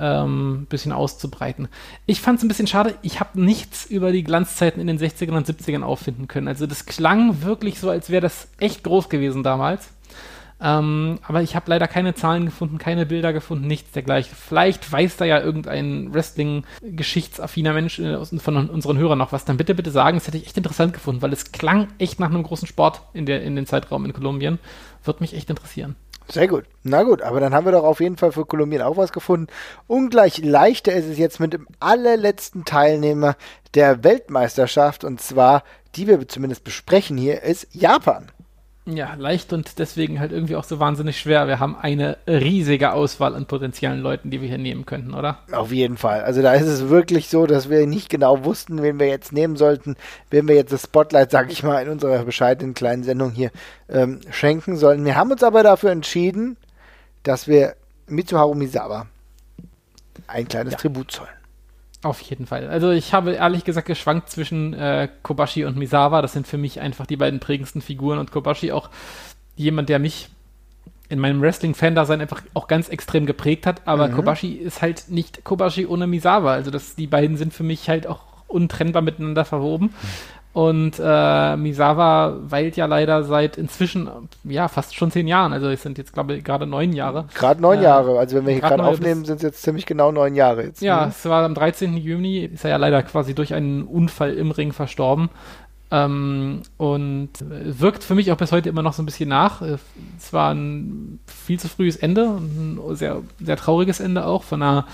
ähm, 0.00 0.66
bisschen 0.68 0.92
auszubreiten. 0.92 1.68
Ich 2.06 2.20
fand 2.20 2.38
es 2.38 2.44
ein 2.44 2.48
bisschen 2.48 2.66
schade, 2.66 2.94
ich 3.02 3.20
habe 3.20 3.40
nichts 3.40 3.86
über 3.86 4.12
die 4.12 4.24
Glanzzeiten 4.24 4.80
in 4.80 4.86
den 4.86 4.98
60ern 4.98 5.36
und 5.36 5.46
70ern 5.46 5.82
auffinden 5.82 6.28
können. 6.28 6.48
Also 6.48 6.66
das 6.66 6.86
klang 6.86 7.42
wirklich 7.42 7.80
so, 7.80 7.90
als 7.90 8.10
wäre 8.10 8.22
das 8.22 8.48
echt 8.58 8.84
groß 8.84 9.08
gewesen 9.08 9.42
damals. 9.42 9.90
Ähm, 10.60 11.20
aber 11.22 11.42
ich 11.42 11.54
habe 11.54 11.70
leider 11.70 11.86
keine 11.86 12.14
Zahlen 12.14 12.46
gefunden, 12.46 12.78
keine 12.78 13.06
Bilder 13.06 13.32
gefunden, 13.32 13.68
nichts 13.68 13.92
dergleichen. 13.92 14.36
Vielleicht 14.36 14.90
weiß 14.90 15.16
da 15.16 15.24
ja 15.24 15.40
irgendein 15.40 16.12
Wrestling-geschichtsaffiner 16.12 17.72
Mensch 17.72 18.00
äh, 18.00 18.24
von 18.24 18.68
unseren 18.68 18.98
Hörern 18.98 19.18
noch 19.18 19.30
was. 19.32 19.44
Dann 19.44 19.56
bitte, 19.56 19.74
bitte 19.76 19.92
sagen, 19.92 20.18
das 20.18 20.26
hätte 20.26 20.38
ich 20.38 20.46
echt 20.46 20.56
interessant 20.56 20.92
gefunden, 20.92 21.22
weil 21.22 21.32
es 21.32 21.52
klang 21.52 21.88
echt 21.98 22.18
nach 22.18 22.30
einem 22.30 22.42
großen 22.42 22.66
Sport 22.66 23.02
in, 23.12 23.24
der, 23.24 23.42
in 23.42 23.54
den 23.54 23.66
Zeitraum 23.66 24.04
in 24.04 24.12
Kolumbien. 24.12 24.58
Würde 25.04 25.20
mich 25.20 25.34
echt 25.34 25.48
interessieren. 25.48 25.94
Sehr 26.30 26.46
gut. 26.46 26.64
Na 26.82 27.04
gut, 27.04 27.22
aber 27.22 27.40
dann 27.40 27.54
haben 27.54 27.64
wir 27.64 27.72
doch 27.72 27.84
auf 27.84 28.00
jeden 28.00 28.18
Fall 28.18 28.32
für 28.32 28.44
Kolumbien 28.44 28.82
auch 28.82 28.98
was 28.98 29.12
gefunden. 29.12 29.46
Ungleich 29.86 30.38
leichter 30.44 30.92
ist 30.92 31.06
es 31.06 31.16
jetzt 31.16 31.40
mit 31.40 31.54
dem 31.54 31.66
allerletzten 31.80 32.66
Teilnehmer 32.66 33.36
der 33.74 34.04
Weltmeisterschaft 34.04 35.04
und 35.04 35.22
zwar, 35.22 35.62
die 35.96 36.06
wir 36.06 36.28
zumindest 36.28 36.64
besprechen 36.64 37.16
hier, 37.16 37.42
ist 37.42 37.68
Japan. 37.74 38.30
Ja, 38.90 39.14
leicht 39.18 39.52
und 39.52 39.78
deswegen 39.78 40.18
halt 40.18 40.32
irgendwie 40.32 40.56
auch 40.56 40.64
so 40.64 40.80
wahnsinnig 40.80 41.20
schwer. 41.20 41.46
Wir 41.46 41.60
haben 41.60 41.76
eine 41.76 42.16
riesige 42.26 42.92
Auswahl 42.92 43.34
an 43.34 43.44
potenziellen 43.44 44.00
Leuten, 44.00 44.30
die 44.30 44.40
wir 44.40 44.48
hier 44.48 44.56
nehmen 44.56 44.86
könnten, 44.86 45.12
oder? 45.12 45.40
Auf 45.52 45.72
jeden 45.72 45.98
Fall. 45.98 46.22
Also 46.22 46.40
da 46.40 46.54
ist 46.54 46.66
es 46.66 46.88
wirklich 46.88 47.28
so, 47.28 47.44
dass 47.44 47.68
wir 47.68 47.86
nicht 47.86 48.08
genau 48.08 48.46
wussten, 48.46 48.82
wen 48.82 48.98
wir 48.98 49.08
jetzt 49.08 49.30
nehmen 49.30 49.56
sollten, 49.56 49.96
wen 50.30 50.48
wir 50.48 50.54
jetzt 50.54 50.72
das 50.72 50.84
Spotlight, 50.84 51.30
sag 51.30 51.52
ich 51.52 51.62
mal, 51.62 51.82
in 51.82 51.90
unserer 51.90 52.24
bescheidenen 52.24 52.72
kleinen 52.72 53.02
Sendung 53.02 53.32
hier 53.32 53.50
ähm, 53.90 54.20
schenken 54.30 54.78
sollen. 54.78 55.04
Wir 55.04 55.16
haben 55.16 55.30
uns 55.30 55.42
aber 55.42 55.62
dafür 55.62 55.90
entschieden, 55.90 56.56
dass 57.24 57.46
wir 57.46 57.74
Mitsuharu 58.06 58.54
Misawa 58.54 59.06
ein 60.28 60.48
kleines 60.48 60.72
ja. 60.72 60.78
Tribut 60.78 61.12
zollen. 61.12 61.37
Auf 62.02 62.20
jeden 62.20 62.46
Fall. 62.46 62.68
Also 62.68 62.90
ich 62.90 63.12
habe 63.12 63.32
ehrlich 63.32 63.64
gesagt 63.64 63.88
geschwankt 63.88 64.30
zwischen 64.30 64.72
äh, 64.72 65.08
Kobashi 65.22 65.64
und 65.64 65.76
Misawa. 65.76 66.22
Das 66.22 66.32
sind 66.32 66.46
für 66.46 66.58
mich 66.58 66.80
einfach 66.80 67.06
die 67.06 67.16
beiden 67.16 67.40
prägendsten 67.40 67.82
Figuren 67.82 68.18
und 68.18 68.30
Kobashi 68.30 68.70
auch 68.70 68.90
jemand, 69.56 69.88
der 69.88 69.98
mich 69.98 70.28
in 71.08 71.18
meinem 71.18 71.40
Wrestling-Fan-Dasein 71.40 72.20
einfach 72.20 72.42
auch 72.54 72.68
ganz 72.68 72.88
extrem 72.88 73.26
geprägt 73.26 73.66
hat. 73.66 73.82
Aber 73.86 74.08
mhm. 74.08 74.14
Kobashi 74.14 74.52
ist 74.52 74.80
halt 74.80 75.08
nicht 75.08 75.44
Kobashi 75.44 75.86
ohne 75.86 76.06
Misawa. 76.06 76.52
Also 76.52 76.70
das, 76.70 76.94
die 76.94 77.08
beiden 77.08 77.36
sind 77.36 77.52
für 77.52 77.64
mich 77.64 77.88
halt 77.88 78.06
auch 78.06 78.20
untrennbar 78.46 79.02
miteinander 79.02 79.44
verwoben. 79.44 79.94
Und 80.54 80.98
äh, 80.98 81.56
Misawa 81.56 82.36
weilt 82.40 82.76
ja 82.76 82.86
leider 82.86 83.22
seit 83.22 83.56
inzwischen, 83.58 84.08
ja, 84.44 84.68
fast 84.68 84.96
schon 84.96 85.10
zehn 85.10 85.28
Jahren. 85.28 85.52
Also 85.52 85.68
es 85.68 85.82
sind 85.82 85.98
jetzt, 85.98 86.12
glaube 86.12 86.34
ich, 86.34 86.44
gerade 86.44 86.66
neun 86.66 86.92
Jahre. 86.92 87.26
Gerade 87.34 87.60
neun 87.60 87.78
äh, 87.78 87.84
Jahre. 87.84 88.18
Also 88.18 88.36
wenn 88.36 88.46
wir 88.46 88.54
hier 88.54 88.62
gerade 88.62 88.82
aufnehmen, 88.82 89.24
sind 89.24 89.36
es 89.36 89.42
jetzt 89.42 89.62
ziemlich 89.62 89.86
genau 89.86 90.10
neun 90.10 90.34
Jahre 90.34 90.64
jetzt. 90.64 90.80
Ja, 90.80 91.06
ne? 91.06 91.12
es 91.16 91.24
war 91.26 91.44
am 91.44 91.54
13. 91.54 91.96
Juni, 91.96 92.40
ist 92.40 92.64
er 92.64 92.70
ja 92.70 92.76
leider 92.76 93.02
quasi 93.02 93.34
durch 93.34 93.54
einen 93.54 93.84
Unfall 93.84 94.34
im 94.34 94.50
Ring 94.50 94.72
verstorben. 94.72 95.28
Ähm, 95.90 96.62
und 96.76 97.30
wirkt 97.40 98.04
für 98.04 98.14
mich 98.14 98.30
auch 98.32 98.36
bis 98.36 98.52
heute 98.52 98.68
immer 98.68 98.82
noch 98.82 98.92
so 98.92 99.02
ein 99.02 99.06
bisschen 99.06 99.28
nach. 99.28 99.62
Äh, 99.62 99.76
es 100.18 100.32
war 100.32 100.52
ein 100.52 101.20
viel 101.26 101.60
zu 101.60 101.68
frühes 101.68 101.96
Ende, 101.96 102.24
ein 102.24 102.78
sehr, 102.92 103.22
sehr 103.40 103.56
trauriges 103.56 104.00
Ende 104.00 104.26
auch 104.26 104.42
von 104.42 104.62
einer 104.62 104.86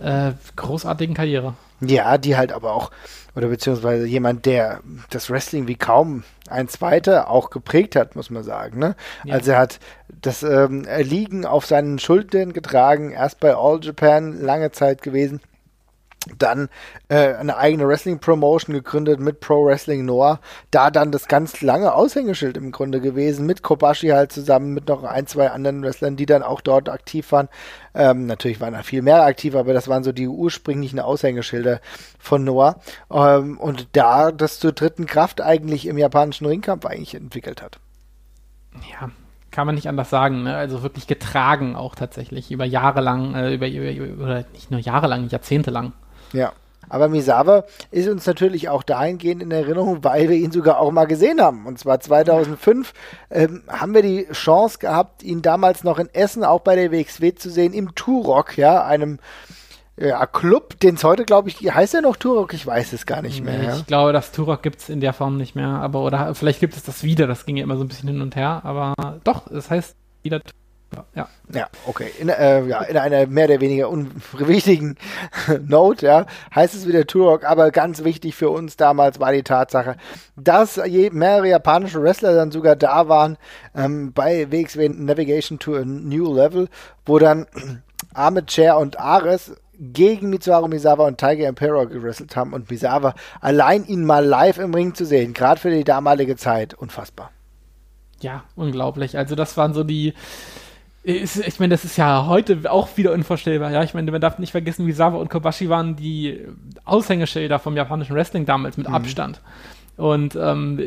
äh, 0.00 0.32
großartigen 0.54 1.14
Karriere. 1.14 1.54
Ja, 1.80 2.18
die 2.18 2.36
halt 2.36 2.52
aber 2.52 2.72
auch 2.72 2.90
oder 3.38 3.48
beziehungsweise 3.48 4.04
jemand, 4.04 4.46
der 4.46 4.80
das 5.10 5.30
Wrestling 5.30 5.68
wie 5.68 5.76
kaum 5.76 6.24
ein 6.48 6.66
zweiter 6.66 7.30
auch 7.30 7.50
geprägt 7.50 7.94
hat, 7.94 8.16
muss 8.16 8.30
man 8.30 8.42
sagen. 8.42 8.80
Ne? 8.80 8.96
Ja. 9.24 9.34
Also 9.34 9.52
er 9.52 9.58
hat 9.58 9.78
das 10.08 10.42
ähm, 10.42 10.84
Liegen 10.98 11.46
auf 11.46 11.64
seinen 11.64 12.00
Schultern 12.00 12.52
getragen, 12.52 13.12
erst 13.12 13.38
bei 13.38 13.54
All 13.54 13.78
Japan 13.80 14.40
lange 14.40 14.72
Zeit 14.72 15.02
gewesen, 15.02 15.40
dann 16.38 16.68
äh, 17.08 17.34
eine 17.34 17.56
eigene 17.56 17.86
Wrestling-Promotion 17.86 18.74
gegründet 18.74 19.20
mit 19.20 19.40
Pro 19.40 19.64
Wrestling 19.64 20.04
Noah. 20.04 20.40
Da 20.70 20.90
dann 20.90 21.12
das 21.12 21.28
ganz 21.28 21.60
lange 21.60 21.94
Aushängeschild 21.94 22.56
im 22.56 22.72
Grunde 22.72 23.00
gewesen, 23.00 23.46
mit 23.46 23.62
Kobashi 23.62 24.08
halt 24.08 24.32
zusammen, 24.32 24.74
mit 24.74 24.88
noch 24.88 25.04
ein, 25.04 25.26
zwei 25.26 25.50
anderen 25.50 25.82
Wrestlern, 25.82 26.16
die 26.16 26.26
dann 26.26 26.42
auch 26.42 26.60
dort 26.60 26.88
aktiv 26.88 27.32
waren. 27.32 27.48
Ähm, 27.94 28.26
natürlich 28.26 28.60
waren 28.60 28.74
da 28.74 28.82
viel 28.82 29.02
mehr 29.02 29.24
aktiv, 29.24 29.54
aber 29.54 29.72
das 29.72 29.88
waren 29.88 30.04
so 30.04 30.12
die 30.12 30.28
ursprünglichen 30.28 31.00
Aushängeschilder 31.00 31.80
von 32.18 32.44
Noah. 32.44 32.80
Ähm, 33.10 33.58
und 33.58 33.88
da 33.92 34.32
das 34.32 34.60
zur 34.60 34.72
dritten 34.72 35.06
Kraft 35.06 35.40
eigentlich 35.40 35.86
im 35.86 35.98
japanischen 35.98 36.46
Ringkampf 36.46 36.86
eigentlich 36.86 37.14
entwickelt 37.14 37.62
hat. 37.62 37.78
Ja, 38.90 39.10
kann 39.50 39.66
man 39.66 39.74
nicht 39.74 39.88
anders 39.88 40.10
sagen. 40.10 40.44
Ne? 40.44 40.54
Also 40.54 40.82
wirklich 40.82 41.06
getragen 41.06 41.74
auch 41.74 41.94
tatsächlich 41.94 42.50
über 42.50 42.64
Jahre 42.64 43.00
lang, 43.00 43.34
äh, 43.34 43.54
über, 43.54 43.68
über, 43.68 44.22
oder 44.22 44.44
nicht 44.52 44.70
nur 44.70 44.80
Jahre 44.80 45.06
lang, 45.06 45.28
Jahrzehnte 45.28 45.70
lang. 45.70 45.92
Ja. 46.32 46.52
Aber 46.90 47.08
Misawa 47.08 47.64
ist 47.90 48.08
uns 48.08 48.26
natürlich 48.26 48.68
auch 48.68 48.82
dahingehend 48.82 49.42
in 49.42 49.50
Erinnerung, 49.50 50.04
weil 50.04 50.28
wir 50.28 50.36
ihn 50.36 50.52
sogar 50.52 50.80
auch 50.80 50.90
mal 50.90 51.06
gesehen 51.06 51.40
haben. 51.40 51.66
Und 51.66 51.78
zwar 51.78 52.00
2005 52.00 52.94
ähm, 53.30 53.62
haben 53.68 53.94
wir 53.94 54.02
die 54.02 54.26
Chance 54.32 54.78
gehabt, 54.78 55.22
ihn 55.22 55.42
damals 55.42 55.84
noch 55.84 55.98
in 55.98 56.08
Essen 56.14 56.44
auch 56.44 56.60
bei 56.60 56.76
der 56.76 56.90
WXW 56.90 57.34
zu 57.34 57.50
sehen, 57.50 57.74
im 57.74 57.94
Turok, 57.94 58.56
ja, 58.56 58.84
einem 58.84 59.18
ja, 60.00 60.24
Club, 60.26 60.78
den 60.80 60.94
es 60.94 61.02
heute, 61.02 61.24
glaube 61.24 61.48
ich, 61.48 61.56
heißt 61.58 61.94
er 61.94 62.02
noch 62.02 62.16
Turok? 62.16 62.54
Ich 62.54 62.64
weiß 62.64 62.92
es 62.92 63.04
gar 63.04 63.20
nicht 63.20 63.42
mehr. 63.42 63.58
Nee, 63.58 63.78
ich 63.78 63.86
glaube, 63.86 64.12
das 64.12 64.30
Turok 64.30 64.62
gibt 64.62 64.80
es 64.80 64.88
in 64.88 65.00
der 65.00 65.12
Form 65.12 65.36
nicht 65.36 65.56
mehr. 65.56 65.68
Aber, 65.68 66.04
oder 66.04 66.34
vielleicht 66.34 66.60
gibt 66.60 66.76
es 66.76 66.84
das 66.84 67.02
wieder, 67.02 67.26
das 67.26 67.46
ging 67.46 67.56
ja 67.56 67.64
immer 67.64 67.76
so 67.76 67.84
ein 67.84 67.88
bisschen 67.88 68.08
hin 68.08 68.22
und 68.22 68.36
her. 68.36 68.60
Aber 68.64 68.94
doch, 69.24 69.50
es 69.50 69.70
heißt 69.70 69.96
wieder 70.22 70.40
Turok. 70.40 70.54
Ja. 71.14 71.28
Ja, 71.52 71.68
okay. 71.86 72.10
In, 72.18 72.28
äh, 72.28 72.64
ja, 72.66 72.82
in 72.82 72.96
einer 72.96 73.26
mehr 73.26 73.46
oder 73.46 73.60
weniger 73.60 73.88
unwichtigen 73.88 74.96
Note, 75.66 76.06
ja, 76.06 76.26
heißt 76.54 76.74
es 76.74 76.86
wieder 76.86 77.06
Turok, 77.06 77.44
aber 77.44 77.70
ganz 77.70 78.04
wichtig 78.04 78.34
für 78.34 78.50
uns 78.50 78.76
damals 78.76 79.18
war 79.18 79.32
die 79.32 79.42
Tatsache, 79.42 79.96
dass 80.36 80.76
je, 80.76 81.10
mehrere 81.10 81.48
japanische 81.48 82.02
Wrestler 82.02 82.34
dann 82.34 82.50
sogar 82.50 82.76
da 82.76 83.08
waren 83.08 83.38
ähm, 83.74 84.12
bei 84.12 84.50
WXW 84.50 84.90
Navigation 84.90 85.58
to 85.58 85.76
a 85.76 85.84
New 85.84 86.34
Level, 86.34 86.68
wo 87.06 87.18
dann 87.18 87.46
Ahmed 88.14 88.48
Chair 88.48 88.76
und 88.78 88.98
Ares 88.98 89.52
gegen 89.78 90.28
Mitsuharu 90.28 90.68
Misawa 90.68 91.06
und 91.06 91.18
Tiger 91.18 91.46
Emperor 91.46 91.86
gewrestelt 91.86 92.36
haben 92.36 92.52
und 92.52 92.70
Misawa 92.70 93.14
allein 93.40 93.86
ihn 93.86 94.04
mal 94.04 94.24
live 94.24 94.58
im 94.58 94.74
Ring 94.74 94.94
zu 94.94 95.06
sehen, 95.06 95.34
gerade 95.34 95.60
für 95.60 95.70
die 95.70 95.84
damalige 95.84 96.36
Zeit, 96.36 96.74
unfassbar. 96.74 97.30
Ja, 98.20 98.44
unglaublich. 98.56 99.16
Also 99.16 99.34
das 99.34 99.56
waren 99.56 99.74
so 99.74 99.84
die 99.84 100.14
ich 101.08 101.58
meine, 101.58 101.70
das 101.70 101.84
ist 101.84 101.96
ja 101.96 102.26
heute 102.26 102.70
auch 102.70 102.88
wieder 102.96 103.12
unvorstellbar. 103.12 103.70
Ja, 103.70 103.82
ich 103.82 103.94
meine, 103.94 104.10
man 104.10 104.20
darf 104.20 104.38
nicht 104.38 104.50
vergessen, 104.50 104.86
wie 104.86 104.92
Sawa 104.92 105.16
und 105.16 105.30
Kobashi 105.30 105.68
waren 105.70 105.96
die 105.96 106.46
Aushängeschilder 106.84 107.58
vom 107.58 107.76
japanischen 107.76 108.14
Wrestling 108.14 108.44
damals 108.44 108.76
mit 108.76 108.88
mhm. 108.88 108.94
Abstand. 108.94 109.40
Und 109.96 110.36
ähm, 110.36 110.78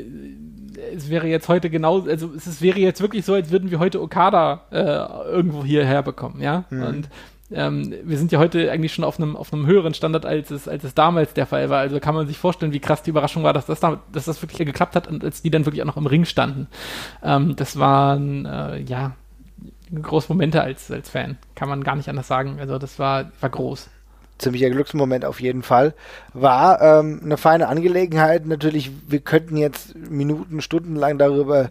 es 0.95 1.09
wäre 1.09 1.27
jetzt 1.27 1.49
heute 1.49 1.69
genau, 1.69 2.01
also 2.01 2.31
es 2.35 2.61
wäre 2.61 2.79
jetzt 2.79 3.01
wirklich 3.01 3.25
so, 3.25 3.33
als 3.33 3.49
würden 3.49 3.71
wir 3.71 3.79
heute 3.79 4.01
Okada 4.01 4.61
äh, 4.71 5.31
irgendwo 5.31 5.63
hierher 5.63 6.03
bekommen, 6.03 6.39
ja. 6.41 6.65
Mhm. 6.69 6.83
Und 6.83 7.09
ähm, 7.51 7.93
wir 8.03 8.17
sind 8.17 8.31
ja 8.31 8.39
heute 8.39 8.71
eigentlich 8.71 8.93
schon 8.93 9.03
auf 9.03 9.19
einem, 9.19 9.35
auf 9.35 9.51
einem 9.51 9.65
höheren 9.65 9.93
Standard, 9.93 10.25
als 10.25 10.51
es, 10.51 10.67
als 10.67 10.83
es 10.83 10.93
damals 10.93 11.33
der 11.33 11.47
Fall 11.47 11.69
war. 11.69 11.79
Also 11.79 11.99
kann 11.99 12.15
man 12.15 12.27
sich 12.27 12.37
vorstellen, 12.37 12.73
wie 12.73 12.79
krass 12.79 13.01
die 13.01 13.09
Überraschung 13.09 13.43
war, 13.43 13.53
dass 13.53 13.65
das, 13.65 13.79
da, 13.79 13.99
dass 14.11 14.25
das 14.25 14.41
wirklich 14.41 14.65
geklappt 14.65 14.95
hat 14.95 15.07
und 15.07 15.23
als 15.23 15.41
die 15.41 15.49
dann 15.49 15.65
wirklich 15.65 15.81
auch 15.81 15.87
noch 15.87 15.97
im 15.97 16.05
Ring 16.05 16.25
standen. 16.25 16.67
Ähm, 17.23 17.55
das 17.55 17.77
waren, 17.79 18.45
äh, 18.45 18.81
ja, 18.81 19.15
große 19.93 20.31
Momente 20.31 20.61
als, 20.61 20.89
als 20.91 21.09
Fan. 21.09 21.37
Kann 21.55 21.69
man 21.69 21.83
gar 21.83 21.95
nicht 21.95 22.09
anders 22.09 22.27
sagen. 22.27 22.57
Also 22.59 22.77
das 22.77 22.99
war, 22.99 23.31
war 23.39 23.49
groß. 23.49 23.89
ziemlicher 24.37 24.69
Glücksmoment 24.69 25.25
auf 25.25 25.41
jeden 25.41 25.63
Fall. 25.63 25.93
War 26.33 26.81
ähm, 26.81 27.21
eine 27.23 27.37
feine 27.37 27.67
Angelegenheit. 27.67 28.45
Natürlich, 28.45 28.91
wir 29.07 29.19
könnten 29.19 29.57
jetzt 29.57 29.95
Minuten, 29.95 30.61
Stunden 30.61 30.95
lang 30.95 31.17
darüber 31.17 31.69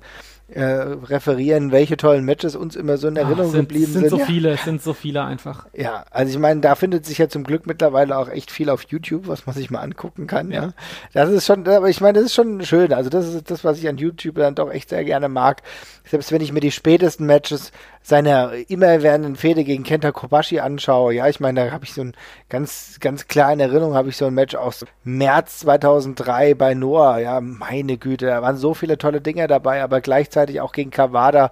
äh, 0.53 0.63
referieren, 0.63 1.73
welche 1.73 1.97
tollen 1.97 2.25
Matches 2.25 2.57
uns 2.57 2.77
immer 2.77 2.97
so 2.97 3.09
in 3.09 3.17
Erinnerung 3.17 3.47
Ach, 3.49 3.53
sind, 3.53 3.69
geblieben 3.69 3.93
sind. 3.93 4.01
sind. 4.03 4.11
so 4.11 4.19
Ja. 4.19 4.25
viele, 4.27 4.51
es 4.51 4.65
sind 4.65 4.83
so 4.83 4.93
viele 4.95 5.25
einfach. 5.25 5.67
Ja, 5.75 6.05
also 6.11 6.33
ich 6.33 6.39
meine, 6.39 6.61
da 6.61 6.75
findet 6.75 7.07
sich 7.07 7.19
ja 7.19 7.29
zum 7.29 7.45
Glück 7.45 7.67
mittlerweile 7.67 8.17
auch 8.19 8.29
echt 8.29 8.51
viel 8.51 8.69
auf 8.71 8.83
YouTube, 8.89 9.29
was 9.29 9.47
man 9.47 9.55
sich 9.55 9.71
mal 9.71 9.81
angucken 9.81 10.27
kann. 10.27 10.51
Ja, 10.51 10.63
Ja. 10.65 10.73
das 11.13 11.31
ist 11.31 11.47
schon, 11.47 11.67
aber 11.67 11.89
ich 11.89 12.01
meine, 12.01 12.19
das 12.19 12.27
ist 12.27 12.35
schon 12.35 12.63
schön. 12.65 12.93
Also 12.93 13.09
das 13.11 13.27
ist 13.33 13.51
das, 13.51 13.65
was 13.65 13.79
ich 13.79 13.89
an 13.89 13.97
YouTube 13.97 14.35
dann 14.37 14.55
doch 14.55 14.71
echt 14.71 14.89
sehr 14.91 15.05
gerne 15.05 15.29
mag. 15.29 15.63
Selbst 16.05 16.33
wenn 16.33 16.41
ich 16.41 16.53
mir 16.53 16.61
die 16.61 16.73
spätesten 16.73 17.27
Matches 17.27 17.71
seiner 18.03 18.53
immerwährenden 18.69 19.37
Fehde 19.37 19.63
gegen 19.63 19.85
Kenta 19.85 20.11
Kobashi 20.11 20.59
anschaue, 20.59 21.15
ja, 21.15 21.29
ich 21.29 21.39
meine, 21.39 21.67
da 21.67 21.71
habe 21.73 21.85
ich 21.85 21.93
so 21.93 22.01
ein 22.03 22.15
ganz, 22.49 22.97
ganz 23.01 23.29
klar 23.29 23.53
in 23.53 23.61
Erinnerung 23.61 23.95
habe 23.95 24.09
ich 24.09 24.17
so 24.17 24.27
ein 24.27 24.35
Match 24.35 24.55
aus 24.55 24.85
März 25.05 25.61
2003 25.61 26.55
bei 26.55 26.75
Noah. 26.75 27.19
Ja, 27.19 27.41
meine 27.41 27.97
Güte, 27.99 28.27
da 28.27 28.43
waren 28.43 28.57
so 28.57 28.75
viele 28.75 28.99
tolle 28.99 29.21
Dinge 29.21 29.47
dabei, 29.47 29.83
aber 29.83 30.01
gleichzeitig 30.01 30.40
auch 30.61 30.73
gegen 30.73 30.91
Kawada 30.91 31.51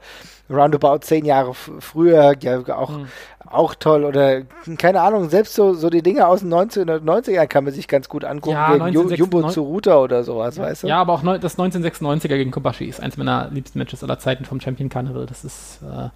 roundabout 0.51 1.01
zehn 1.01 1.25
Jahre 1.27 1.53
früher, 1.55 2.35
ja, 2.41 2.59
auch, 2.75 2.91
Mhm. 2.91 3.07
auch 3.51 3.75
toll. 3.75 4.05
Oder, 4.05 4.43
keine 4.79 5.03
Ahnung, 5.03 5.29
selbst 5.29 5.55
so, 5.55 5.75
so 5.75 5.91
die 5.91 6.03
Dinge 6.03 6.27
aus 6.27 6.41
den 6.41 6.49
1990ern 6.49 7.47
kann 7.49 7.65
man 7.65 7.75
sich 7.75 7.87
ganz 7.87 8.09
gut 8.09 8.25
angucken, 8.25 8.55
Ja, 8.57 8.69
gegen 8.73 8.85
Ju- 8.85 9.03
1996 9.03 9.19
Jumbo 9.19 9.49
Tsuruta 9.51 9.99
oder 9.99 10.25
sowas, 10.25 10.59
weißt 10.59 10.85
du? 10.85 10.87
Ja, 10.87 11.01
aber 11.03 11.13
auch 11.13 11.39
das 11.39 11.59
1996er 11.59 12.29
gegen 12.39 12.51
Kobashi 12.51 12.87
ist 12.87 13.01
eins 13.01 13.19
meiner 13.19 13.49
liebsten 13.51 13.79
Matches 13.79 14.03
aller 14.03 14.19
Zeiten 14.19 14.47
vom 14.47 14.61
Champion 14.61 14.89
Carnival. 14.89 15.27
Das 15.27 15.45
ist 15.45 15.81
äh, 15.83 16.09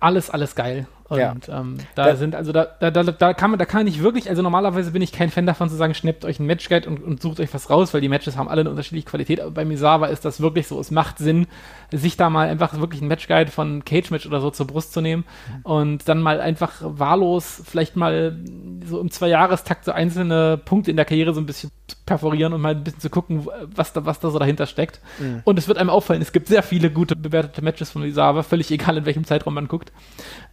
alles, 0.00 0.30
alles 0.30 0.54
geil. 0.54 0.86
Und 1.08 1.18
Ja. 1.18 1.34
ähm, 1.48 1.76
da, 1.94 2.04
Da- 2.06 2.16
sind, 2.16 2.34
also 2.34 2.50
da, 2.52 2.64
da, 2.80 2.90
da, 2.90 3.04
da 3.04 3.32
kann 3.32 3.50
man, 3.50 3.58
da 3.60 3.64
kann 3.64 3.86
ich 3.86 4.02
wirklich, 4.02 4.28
also 4.28 4.42
normalerweise 4.42 4.90
bin 4.90 5.02
ich 5.02 5.12
kein 5.12 5.30
Fan 5.30 5.46
davon 5.46 5.68
zu 5.70 5.76
sagen, 5.76 5.94
schnappt 5.94 6.24
euch 6.24 6.40
einen 6.40 6.48
Matchguide 6.48 6.88
und, 6.88 7.00
und 7.02 7.22
sucht 7.22 7.38
euch 7.38 7.54
was 7.54 7.70
raus, 7.70 7.94
weil 7.94 8.00
die 8.00 8.08
Matches 8.08 8.36
haben 8.36 8.48
alle 8.48 8.62
eine 8.62 8.70
unterschiedliche 8.70 9.06
Qualität. 9.08 9.40
Aber 9.40 9.52
bei 9.52 9.64
Misawa 9.64 10.06
ist 10.08 10.24
das 10.24 10.40
wirklich 10.40 10.66
so. 10.66 10.80
Es 10.80 10.90
macht 10.90 11.18
Sinn, 11.18 11.46
sich 11.92 12.16
da 12.16 12.28
mal 12.28 12.48
einfach 12.48 12.80
wirklich 12.80 13.00
einen 13.02 13.08
Matchguide 13.08 13.52
von 13.52 13.84
Cage 13.84 14.10
Match 14.10 14.26
oder 14.26 14.40
so 14.40 14.50
zur 14.50 14.66
Brust 14.66 14.92
zu 14.92 15.00
nehmen 15.00 15.24
und 15.62 16.08
dann 16.08 16.20
mal 16.20 16.40
einfach 16.40 16.72
wahllos 16.80 17.62
vielleicht 17.64 17.94
mal 17.94 18.36
so 18.84 19.00
im 19.00 19.10
Zweijahrestakt 19.12 19.84
so 19.84 19.92
einzelne 19.92 20.58
Punkte 20.64 20.90
in 20.90 20.96
der 20.96 21.04
Karriere 21.06 21.32
so 21.34 21.40
ein 21.40 21.46
bisschen 21.46 21.70
perforieren 22.04 22.52
und 22.52 22.60
mal 22.60 22.72
ein 22.74 22.82
bisschen 22.82 22.98
zu 23.00 23.10
gucken, 23.10 23.46
was 23.76 23.92
da, 23.92 24.04
was 24.04 24.18
da 24.18 24.30
so 24.30 24.40
dahinter 24.40 24.66
steckt. 24.66 25.00
Und 25.44 25.56
es 25.58 25.68
wird 25.68 25.78
einem 25.78 25.90
auffallen, 25.90 26.20
es 26.22 26.32
gibt 26.32 26.48
sehr 26.48 26.64
viele 26.64 26.90
gute 26.90 27.14
bewertete 27.14 27.62
Matches 27.62 27.92
von 27.92 28.02
Misawa, 28.02 28.42
völlig 28.42 28.70
egal 28.72 28.96
in 28.96 29.06
welchem 29.06 29.24
Zeitraum 29.24 29.54
man 29.54 29.68
guckt. 29.68 29.92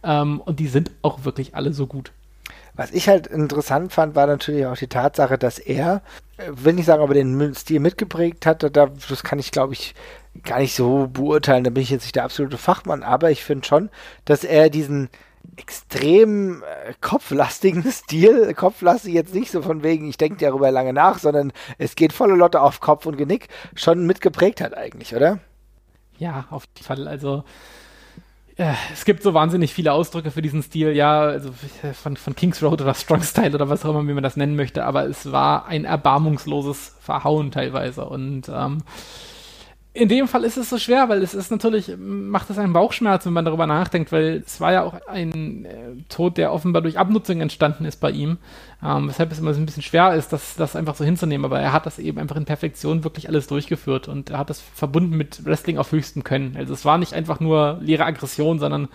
Ähm, 0.04 0.40
und 0.44 0.60
die 0.60 0.68
sind 0.68 0.90
auch 1.02 1.24
wirklich 1.24 1.54
alle 1.54 1.72
so 1.72 1.86
gut. 1.86 2.12
Was 2.76 2.90
ich 2.90 3.08
halt 3.08 3.26
interessant 3.28 3.92
fand, 3.92 4.16
war 4.16 4.26
natürlich 4.26 4.66
auch 4.66 4.76
die 4.76 4.88
Tatsache, 4.88 5.38
dass 5.38 5.58
er, 5.58 6.02
äh, 6.38 6.50
will 6.52 6.72
nicht 6.74 6.86
sagen, 6.86 7.02
aber 7.02 7.14
den 7.14 7.40
Mü- 7.40 7.56
Stil 7.56 7.80
mitgeprägt 7.80 8.46
hat, 8.46 8.62
da, 8.62 8.68
das 8.86 9.22
kann 9.22 9.38
ich, 9.38 9.52
glaube 9.52 9.74
ich, 9.74 9.94
gar 10.42 10.58
nicht 10.58 10.74
so 10.74 11.08
beurteilen, 11.12 11.62
da 11.64 11.70
bin 11.70 11.82
ich 11.84 11.90
jetzt 11.90 12.02
nicht 12.02 12.16
der 12.16 12.24
absolute 12.24 12.58
Fachmann, 12.58 13.04
aber 13.04 13.30
ich 13.30 13.44
finde 13.44 13.64
schon, 13.66 13.90
dass 14.24 14.42
er 14.42 14.70
diesen 14.70 15.08
extrem 15.56 16.62
äh, 16.62 16.94
kopflastigen 17.00 17.84
Stil, 17.92 18.54
kopflastig 18.54 19.14
jetzt 19.14 19.34
nicht 19.34 19.50
so 19.52 19.62
von 19.62 19.82
wegen, 19.84 20.08
ich 20.08 20.16
denke 20.16 20.44
darüber 20.44 20.70
lange 20.70 20.92
nach, 20.92 21.18
sondern 21.18 21.52
es 21.78 21.94
geht 21.94 22.12
volle 22.12 22.34
Lotte 22.34 22.60
auf 22.60 22.80
Kopf 22.80 23.06
und 23.06 23.16
Genick, 23.16 23.48
schon 23.76 24.06
mitgeprägt 24.06 24.60
hat 24.60 24.76
eigentlich, 24.76 25.14
oder? 25.14 25.38
Ja, 26.18 26.46
auf 26.50 26.64
jeden 26.74 26.86
Fall. 26.86 27.08
Also 27.08 27.44
es 28.56 29.04
gibt 29.04 29.22
so 29.22 29.34
wahnsinnig 29.34 29.74
viele 29.74 29.92
Ausdrücke 29.92 30.30
für 30.30 30.42
diesen 30.42 30.62
Stil, 30.62 30.92
ja, 30.92 31.22
also 31.22 31.50
äh, 31.82 31.92
von, 31.92 32.16
von 32.16 32.36
Kings 32.36 32.62
Road 32.62 32.80
oder 32.80 32.94
Strong 32.94 33.22
Style 33.22 33.54
oder 33.54 33.68
was 33.68 33.84
auch 33.84 33.90
immer, 33.90 34.06
wie 34.06 34.14
man 34.14 34.22
das 34.22 34.36
nennen 34.36 34.54
möchte, 34.54 34.84
aber 34.84 35.06
es 35.06 35.32
war 35.32 35.66
ein 35.66 35.84
erbarmungsloses 35.84 36.94
Verhauen 37.00 37.50
teilweise 37.50 38.04
und 38.04 38.48
ähm, 38.48 38.82
in 39.96 40.08
dem 40.08 40.26
Fall 40.26 40.42
ist 40.42 40.56
es 40.56 40.70
so 40.70 40.78
schwer, 40.78 41.08
weil 41.08 41.22
es 41.22 41.34
ist 41.34 41.52
natürlich, 41.52 41.92
macht 41.96 42.50
es 42.50 42.58
einen 42.58 42.72
Bauchschmerz, 42.72 43.26
wenn 43.26 43.32
man 43.32 43.44
darüber 43.44 43.68
nachdenkt, 43.68 44.10
weil 44.10 44.42
es 44.44 44.60
war 44.60 44.72
ja 44.72 44.82
auch 44.82 44.94
ein 45.06 45.64
äh, 45.64 46.02
Tod, 46.08 46.36
der 46.36 46.52
offenbar 46.52 46.82
durch 46.82 46.98
Abnutzung 46.98 47.40
entstanden 47.40 47.84
ist 47.84 48.00
bei 48.00 48.10
ihm, 48.10 48.38
ähm, 48.82 49.08
weshalb 49.08 49.30
es 49.30 49.38
immer 49.38 49.54
so 49.54 49.60
ein 49.60 49.66
bisschen 49.66 49.84
schwer 49.84 50.12
ist, 50.14 50.32
das, 50.32 50.56
das 50.56 50.74
einfach 50.74 50.96
so 50.96 51.04
hinzunehmen, 51.04 51.44
aber 51.44 51.60
er 51.60 51.72
hat 51.72 51.86
das 51.86 52.00
eben 52.00 52.18
einfach 52.18 52.34
in 52.34 52.44
Perfektion 52.44 53.04
wirklich 53.04 53.28
alles 53.28 53.46
durchgeführt 53.46 54.08
und 54.08 54.30
er 54.30 54.38
hat 54.38 54.50
das 54.50 54.60
verbunden 54.60 55.16
mit 55.16 55.44
Wrestling 55.44 55.78
auf 55.78 55.92
höchstem 55.92 56.24
Können. 56.24 56.56
Also 56.56 56.74
es 56.74 56.84
war 56.84 56.98
nicht 56.98 57.14
einfach 57.14 57.38
nur 57.38 57.78
leere 57.80 58.04
Aggression, 58.04 58.58
sondern 58.58 58.88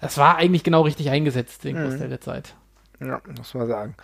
es 0.00 0.18
war 0.18 0.36
eigentlich 0.36 0.64
genau 0.64 0.82
richtig 0.82 1.10
eingesetzt, 1.10 1.62
den 1.62 1.76
Großteil 1.76 2.08
der 2.08 2.20
Zeit. 2.20 2.54
Ja, 3.00 3.20
muss 3.36 3.54
man 3.54 3.68
sagen. 3.68 3.94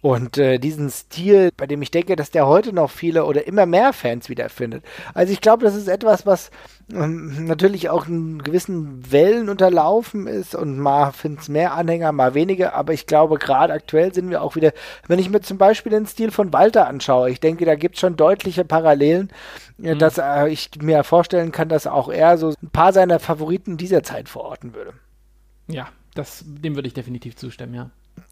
Und 0.00 0.38
äh, 0.38 0.58
diesen 0.58 0.90
Stil, 0.90 1.50
bei 1.56 1.66
dem 1.66 1.82
ich 1.82 1.90
denke, 1.90 2.14
dass 2.14 2.30
der 2.30 2.46
heute 2.46 2.72
noch 2.72 2.90
viele 2.90 3.24
oder 3.24 3.48
immer 3.48 3.66
mehr 3.66 3.92
Fans 3.92 4.28
wiederfindet. 4.28 4.84
Also 5.12 5.32
ich 5.32 5.40
glaube, 5.40 5.64
das 5.64 5.74
ist 5.74 5.88
etwas, 5.88 6.24
was 6.24 6.52
ähm, 6.92 7.46
natürlich 7.46 7.90
auch 7.90 8.06
in 8.06 8.40
gewissen 8.40 9.10
Wellen 9.10 9.48
unterlaufen 9.48 10.28
ist 10.28 10.54
und 10.54 10.78
mal 10.78 11.10
finden 11.10 11.40
es 11.40 11.48
mehr 11.48 11.74
Anhänger, 11.74 12.12
mal 12.12 12.34
weniger, 12.34 12.74
aber 12.74 12.92
ich 12.92 13.06
glaube, 13.06 13.38
gerade 13.38 13.72
aktuell 13.72 14.14
sind 14.14 14.30
wir 14.30 14.40
auch 14.42 14.54
wieder, 14.54 14.72
wenn 15.08 15.18
ich 15.18 15.30
mir 15.30 15.40
zum 15.40 15.58
Beispiel 15.58 15.90
den 15.90 16.06
Stil 16.06 16.30
von 16.30 16.52
Walter 16.52 16.86
anschaue, 16.86 17.30
ich 17.30 17.40
denke, 17.40 17.64
da 17.64 17.74
gibt 17.74 17.96
es 17.96 18.00
schon 18.00 18.16
deutliche 18.16 18.64
Parallelen, 18.64 19.30
äh, 19.82 19.96
dass 19.96 20.18
äh, 20.18 20.48
ich 20.48 20.70
mir 20.80 21.02
vorstellen 21.02 21.50
kann, 21.50 21.68
dass 21.68 21.88
auch 21.88 22.08
er 22.08 22.38
so 22.38 22.54
ein 22.62 22.70
paar 22.70 22.92
seiner 22.92 23.18
Favoriten 23.18 23.76
dieser 23.76 24.04
Zeit 24.04 24.28
verorten 24.28 24.74
würde. 24.74 24.92
Ja, 25.66 25.88
das, 26.14 26.44
dem 26.46 26.76
würde 26.76 26.86
ich 26.86 26.94
definitiv 26.94 27.34
zustimmen, 27.34 27.74
ja. 27.74 27.90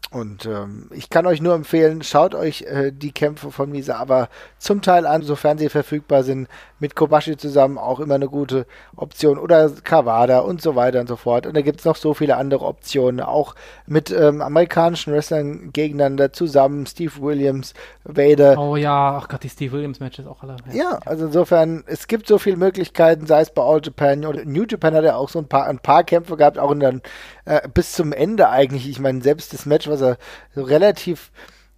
Und 0.09 0.45
ähm, 0.45 0.89
ich 0.93 1.09
kann 1.09 1.25
euch 1.25 1.41
nur 1.41 1.53
empfehlen, 1.53 2.01
schaut 2.01 2.33
euch 2.33 2.61
äh, 2.61 2.91
die 2.93 3.11
Kämpfe 3.11 3.51
von 3.51 3.69
Misawa 3.69 4.29
zum 4.57 4.81
Teil 4.81 5.05
an, 5.05 5.21
sofern 5.21 5.57
sie 5.57 5.67
verfügbar 5.67 6.23
sind. 6.23 6.47
Mit 6.79 6.95
Kobashi 6.95 7.37
zusammen 7.37 7.77
auch 7.77 7.99
immer 7.99 8.15
eine 8.15 8.27
gute 8.27 8.65
Option. 8.95 9.37
Oder 9.37 9.69
Kawada 9.83 10.39
und 10.39 10.61
so 10.61 10.75
weiter 10.75 10.99
und 10.99 11.07
so 11.07 11.15
fort. 11.15 11.45
Und 11.45 11.55
da 11.55 11.61
gibt 11.61 11.79
es 11.79 11.85
noch 11.85 11.95
so 11.95 12.13
viele 12.13 12.37
andere 12.37 12.65
Optionen. 12.65 13.19
Auch 13.19 13.55
mit 13.85 14.11
ähm, 14.11 14.41
amerikanischen 14.41 15.13
Wrestlern 15.13 15.71
gegeneinander 15.73 16.33
zusammen. 16.33 16.85
Steve 16.85 17.13
Williams, 17.19 17.73
Vader. 18.03 18.57
Oh 18.57 18.75
ja, 18.75 19.17
ach 19.17 19.27
Gott, 19.27 19.43
die 19.43 19.49
Steve 19.49 19.73
Williams 19.73 19.99
Matches 19.99 20.27
auch 20.27 20.43
alle. 20.43 20.55
Ja, 20.71 20.99
also 21.05 21.25
insofern, 21.25 21.83
es 21.87 22.07
gibt 22.07 22.27
so 22.27 22.37
viele 22.37 22.57
Möglichkeiten, 22.57 23.27
sei 23.27 23.41
es 23.41 23.51
bei 23.51 23.61
All 23.61 23.81
Japan 23.83 24.25
oder 24.25 24.45
New 24.45 24.63
Japan 24.67 24.95
hat 24.95 25.03
er 25.03 25.17
auch 25.17 25.29
so 25.29 25.39
ein 25.39 25.47
paar, 25.47 25.65
ein 25.65 25.79
paar 25.79 26.03
Kämpfe 26.03 26.37
gehabt, 26.37 26.57
auch 26.59 26.71
in 26.71 26.79
dann 26.79 27.01
äh, 27.45 27.67
bis 27.73 27.93
zum 27.93 28.13
Ende 28.13 28.49
eigentlich. 28.49 28.89
Ich 28.89 28.99
meine, 28.99 29.21
selbst 29.21 29.53
das 29.53 29.65
Match, 29.65 29.87
was 29.87 30.01
er 30.01 30.17
so 30.55 30.63
relativ 30.63 31.31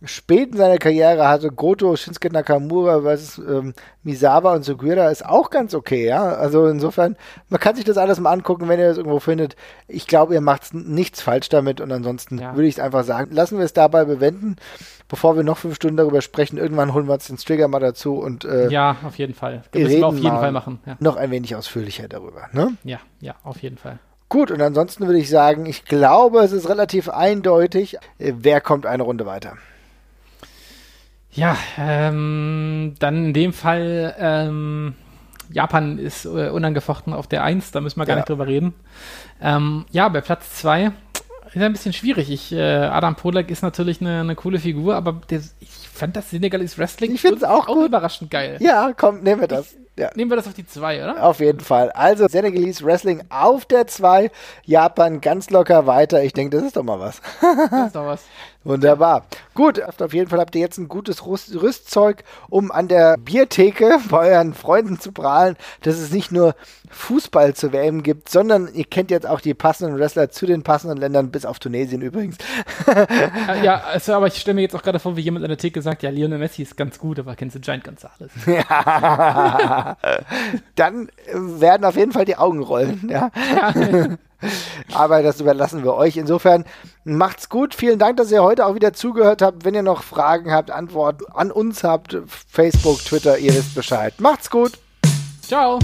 spät 0.03 0.51
in 0.51 0.57
seiner 0.57 0.77
Karriere 0.77 1.27
hatte, 1.27 1.49
Goto, 1.51 1.95
Shinsuke 1.95 2.31
Nakamura 2.31 3.01
versus 3.01 3.37
ähm, 3.45 3.73
Misawa 4.03 4.53
und 4.55 4.63
Sugiura 4.63 5.09
ist 5.09 5.25
auch 5.25 5.49
ganz 5.49 5.73
okay, 5.75 6.07
ja. 6.07 6.23
Also 6.35 6.67
insofern, 6.67 7.17
man 7.49 7.59
kann 7.59 7.75
sich 7.75 7.83
das 7.85 7.97
alles 7.97 8.19
mal 8.19 8.31
angucken, 8.31 8.69
wenn 8.69 8.79
ihr 8.79 8.87
das 8.87 8.97
irgendwo 8.97 9.19
findet. 9.19 9.55
Ich 9.87 10.07
glaube, 10.07 10.33
ihr 10.35 10.41
macht 10.41 10.73
nichts 10.73 11.21
falsch 11.21 11.49
damit 11.49 11.81
und 11.81 11.91
ansonsten 11.91 12.37
Ja. 12.39 12.55
würde 12.55 12.67
ich 12.67 12.75
es 12.75 12.79
einfach 12.79 13.03
sagen, 13.03 13.31
lassen 13.33 13.57
wir 13.57 13.65
es 13.65 13.73
dabei 13.73 14.05
bewenden, 14.05 14.55
bevor 15.09 15.35
wir 15.35 15.43
noch 15.43 15.57
fünf 15.57 15.75
Stunden 15.75 15.97
darüber 15.97 16.21
sprechen. 16.21 16.57
Irgendwann 16.57 16.93
holen 16.93 17.07
wir 17.07 17.13
uns 17.13 17.27
den 17.27 17.35
Trigger 17.37 17.67
mal 17.67 17.79
dazu 17.79 18.15
und 18.19 18.45
äh, 18.45 18.69
Ja, 18.69 18.95
auf 19.05 19.17
jeden 19.17 19.33
Fall. 19.33 19.63
Das 19.71 19.81
müssen 19.81 19.99
wir 19.99 20.07
auf 20.07 20.15
jeden. 20.15 20.29
Fall 20.29 20.51
machen. 20.53 20.79
Ja. 20.85 20.95
noch 20.99 21.17
ein 21.17 21.31
wenig 21.31 21.55
ausführlicher 21.55 22.07
darüber. 22.07 22.47
Ne? 22.53 22.77
ja, 22.83 22.99
ja, 23.19 23.35
auf 23.43 23.61
jeden 23.61 23.77
Fall. 23.77 23.99
Gut, 24.29 24.51
und 24.51 24.61
ansonsten 24.61 25.07
würde 25.07 25.19
ich 25.19 25.27
sagen, 25.27 25.65
ich 25.65 25.85
glaube, 25.85 26.39
es 26.41 26.51
ist 26.51 26.69
relativ 26.69 27.09
eindeutig, 27.09 27.97
äh, 28.19 28.33
wer 28.37 28.61
kommt 28.61 28.85
eine 28.85 29.03
Runde 29.03 29.25
weiter. 29.25 29.57
Ja, 31.31 31.55
ähm, 31.77 32.95
dann 32.99 33.25
in 33.25 33.33
dem 33.33 33.53
Fall, 33.53 34.15
ähm, 34.19 34.95
Japan 35.51 35.97
ist 35.99 36.25
äh, 36.25 36.49
unangefochten 36.49 37.13
auf 37.13 37.27
der 37.27 37.43
1, 37.43 37.71
da 37.71 37.81
müssen 37.81 37.99
wir 37.99 38.05
gar 38.05 38.13
Ja. 38.15 38.21
nicht 38.21 38.29
drüber 38.29 38.47
reden. 38.47 38.73
Ähm, 39.41 39.85
ja, 39.91 40.09
bei 40.09 40.21
Platz 40.21 40.55
2 40.55 40.91
ist 41.53 41.61
ein 41.61 41.71
bisschen 41.71 41.93
schwierig. 41.93 42.29
Ich, 42.31 42.51
äh, 42.51 42.61
Adam 42.61 43.15
Polak 43.15 43.49
ist 43.49 43.61
natürlich 43.63 44.01
eine, 44.01 44.21
eine 44.21 44.35
coole 44.35 44.59
Figur, 44.59 44.95
aber 44.95 45.21
der, 45.29 45.41
ich 45.59 45.69
fand 45.93 46.15
das 46.15 46.29
Senegalese 46.31 46.77
Wrestling 46.77 47.13
Ich 47.13 47.21
find's 47.21 47.43
auch 47.43 47.67
gut. 47.67 47.87
überraschend 47.87 48.29
geil. 48.31 48.57
Ja, 48.59 48.91
komm, 48.95 49.21
nehmen 49.21 49.41
wir 49.41 49.47
das. 49.47 49.75
Ja. 49.97 50.09
Nehmen 50.15 50.31
wir 50.31 50.37
das 50.37 50.47
auf 50.47 50.53
die 50.53 50.65
2, 50.65 51.03
oder? 51.03 51.23
Auf 51.23 51.41
jeden 51.41 51.59
Fall. 51.59 51.91
Also 51.91 52.27
Senegalese 52.27 52.85
Wrestling 52.85 53.21
auf 53.29 53.65
der 53.65 53.85
2, 53.85 54.31
Japan 54.65 55.19
ganz 55.19 55.49
locker 55.49 55.87
weiter. 55.87 56.23
Ich 56.23 56.31
denke, 56.33 56.55
das 56.55 56.65
ist 56.65 56.77
doch 56.77 56.83
mal 56.83 56.99
was. 57.01 57.21
Das 57.69 57.87
ist 57.87 57.95
doch 57.95 58.05
was. 58.05 58.23
Wunderbar. 58.65 59.25
Gut, 59.53 59.81
auf 59.81 60.13
jeden 60.13 60.29
Fall 60.29 60.39
habt 60.39 60.53
ihr 60.53 60.61
jetzt 60.61 60.77
ein 60.77 60.89
gutes 60.89 61.25
Rüst 61.25 61.55
Rüstzeug, 61.61 62.23
um 62.49 62.71
an 62.71 62.89
der 62.89 63.17
Biertheke 63.17 63.99
bei 64.09 64.31
euren 64.31 64.53
Freunden 64.53 64.99
zu 64.99 65.13
prahlen, 65.13 65.55
dass 65.81 65.97
es 65.97 66.11
nicht 66.11 66.33
nur 66.33 66.55
Fußball 66.89 67.53
zu 67.53 67.71
WM 67.71 68.03
gibt, 68.03 68.27
sondern 68.27 68.67
ihr 68.73 68.83
kennt 68.83 69.11
jetzt 69.11 69.25
auch 69.25 69.39
die 69.39 69.53
passenden 69.53 69.97
Wrestler 69.97 70.29
zu 70.29 70.45
den 70.45 70.63
passenden 70.63 70.97
Ländern, 70.97 71.31
bis 71.31 71.45
auf 71.45 71.59
Tunesien 71.59 72.01
übrigens. 72.01 72.37
Ja, 73.63 73.81
also, 73.81 74.13
aber 74.13 74.27
ich 74.27 74.35
stelle 74.35 74.55
mir 74.55 74.61
jetzt 74.61 74.75
auch 74.75 74.83
gerade 74.83 74.99
vor, 74.99 75.15
wie 75.15 75.21
jemand 75.21 75.43
an 75.43 75.49
der 75.49 75.57
Theke 75.57 75.81
sagt, 75.81 76.03
ja, 76.03 76.09
Lionel 76.09 76.39
Messi 76.39 76.61
ist 76.61 76.77
ganz 76.77 76.99
gut, 76.99 77.19
aber 77.19 77.35
kennst 77.35 77.55
du 77.55 77.59
Giant 77.59 77.83
Gonzalez? 77.83 78.31
Dann 80.75 81.09
äh, 81.25 81.33
werden 81.33 81.85
auf 81.85 81.95
jeden 81.95 82.11
Fall 82.11 82.25
die 82.25 82.35
Augen 82.37 82.61
rollen. 82.61 83.09
Ja. 83.09 83.31
Aber 84.93 85.21
das 85.21 85.41
überlassen 85.41 85.83
wir 85.83 85.93
euch. 85.95 86.17
Insofern 86.17 86.65
macht's 87.03 87.49
gut. 87.49 87.75
Vielen 87.75 87.99
Dank, 87.99 88.17
dass 88.17 88.31
ihr 88.31 88.43
heute 88.43 88.65
auch 88.65 88.75
wieder 88.75 88.93
zugehört 88.93 89.41
habt. 89.41 89.65
Wenn 89.65 89.75
ihr 89.75 89.83
noch 89.83 90.03
Fragen 90.03 90.51
habt, 90.51 90.71
Antworten 90.71 91.25
an 91.33 91.51
uns 91.51 91.83
habt, 91.83 92.17
Facebook, 92.47 93.03
Twitter, 93.03 93.37
ihr 93.37 93.53
wisst 93.53 93.75
Bescheid. 93.75 94.13
Macht's 94.19 94.49
gut. 94.49 94.79
Ciao. 95.41 95.79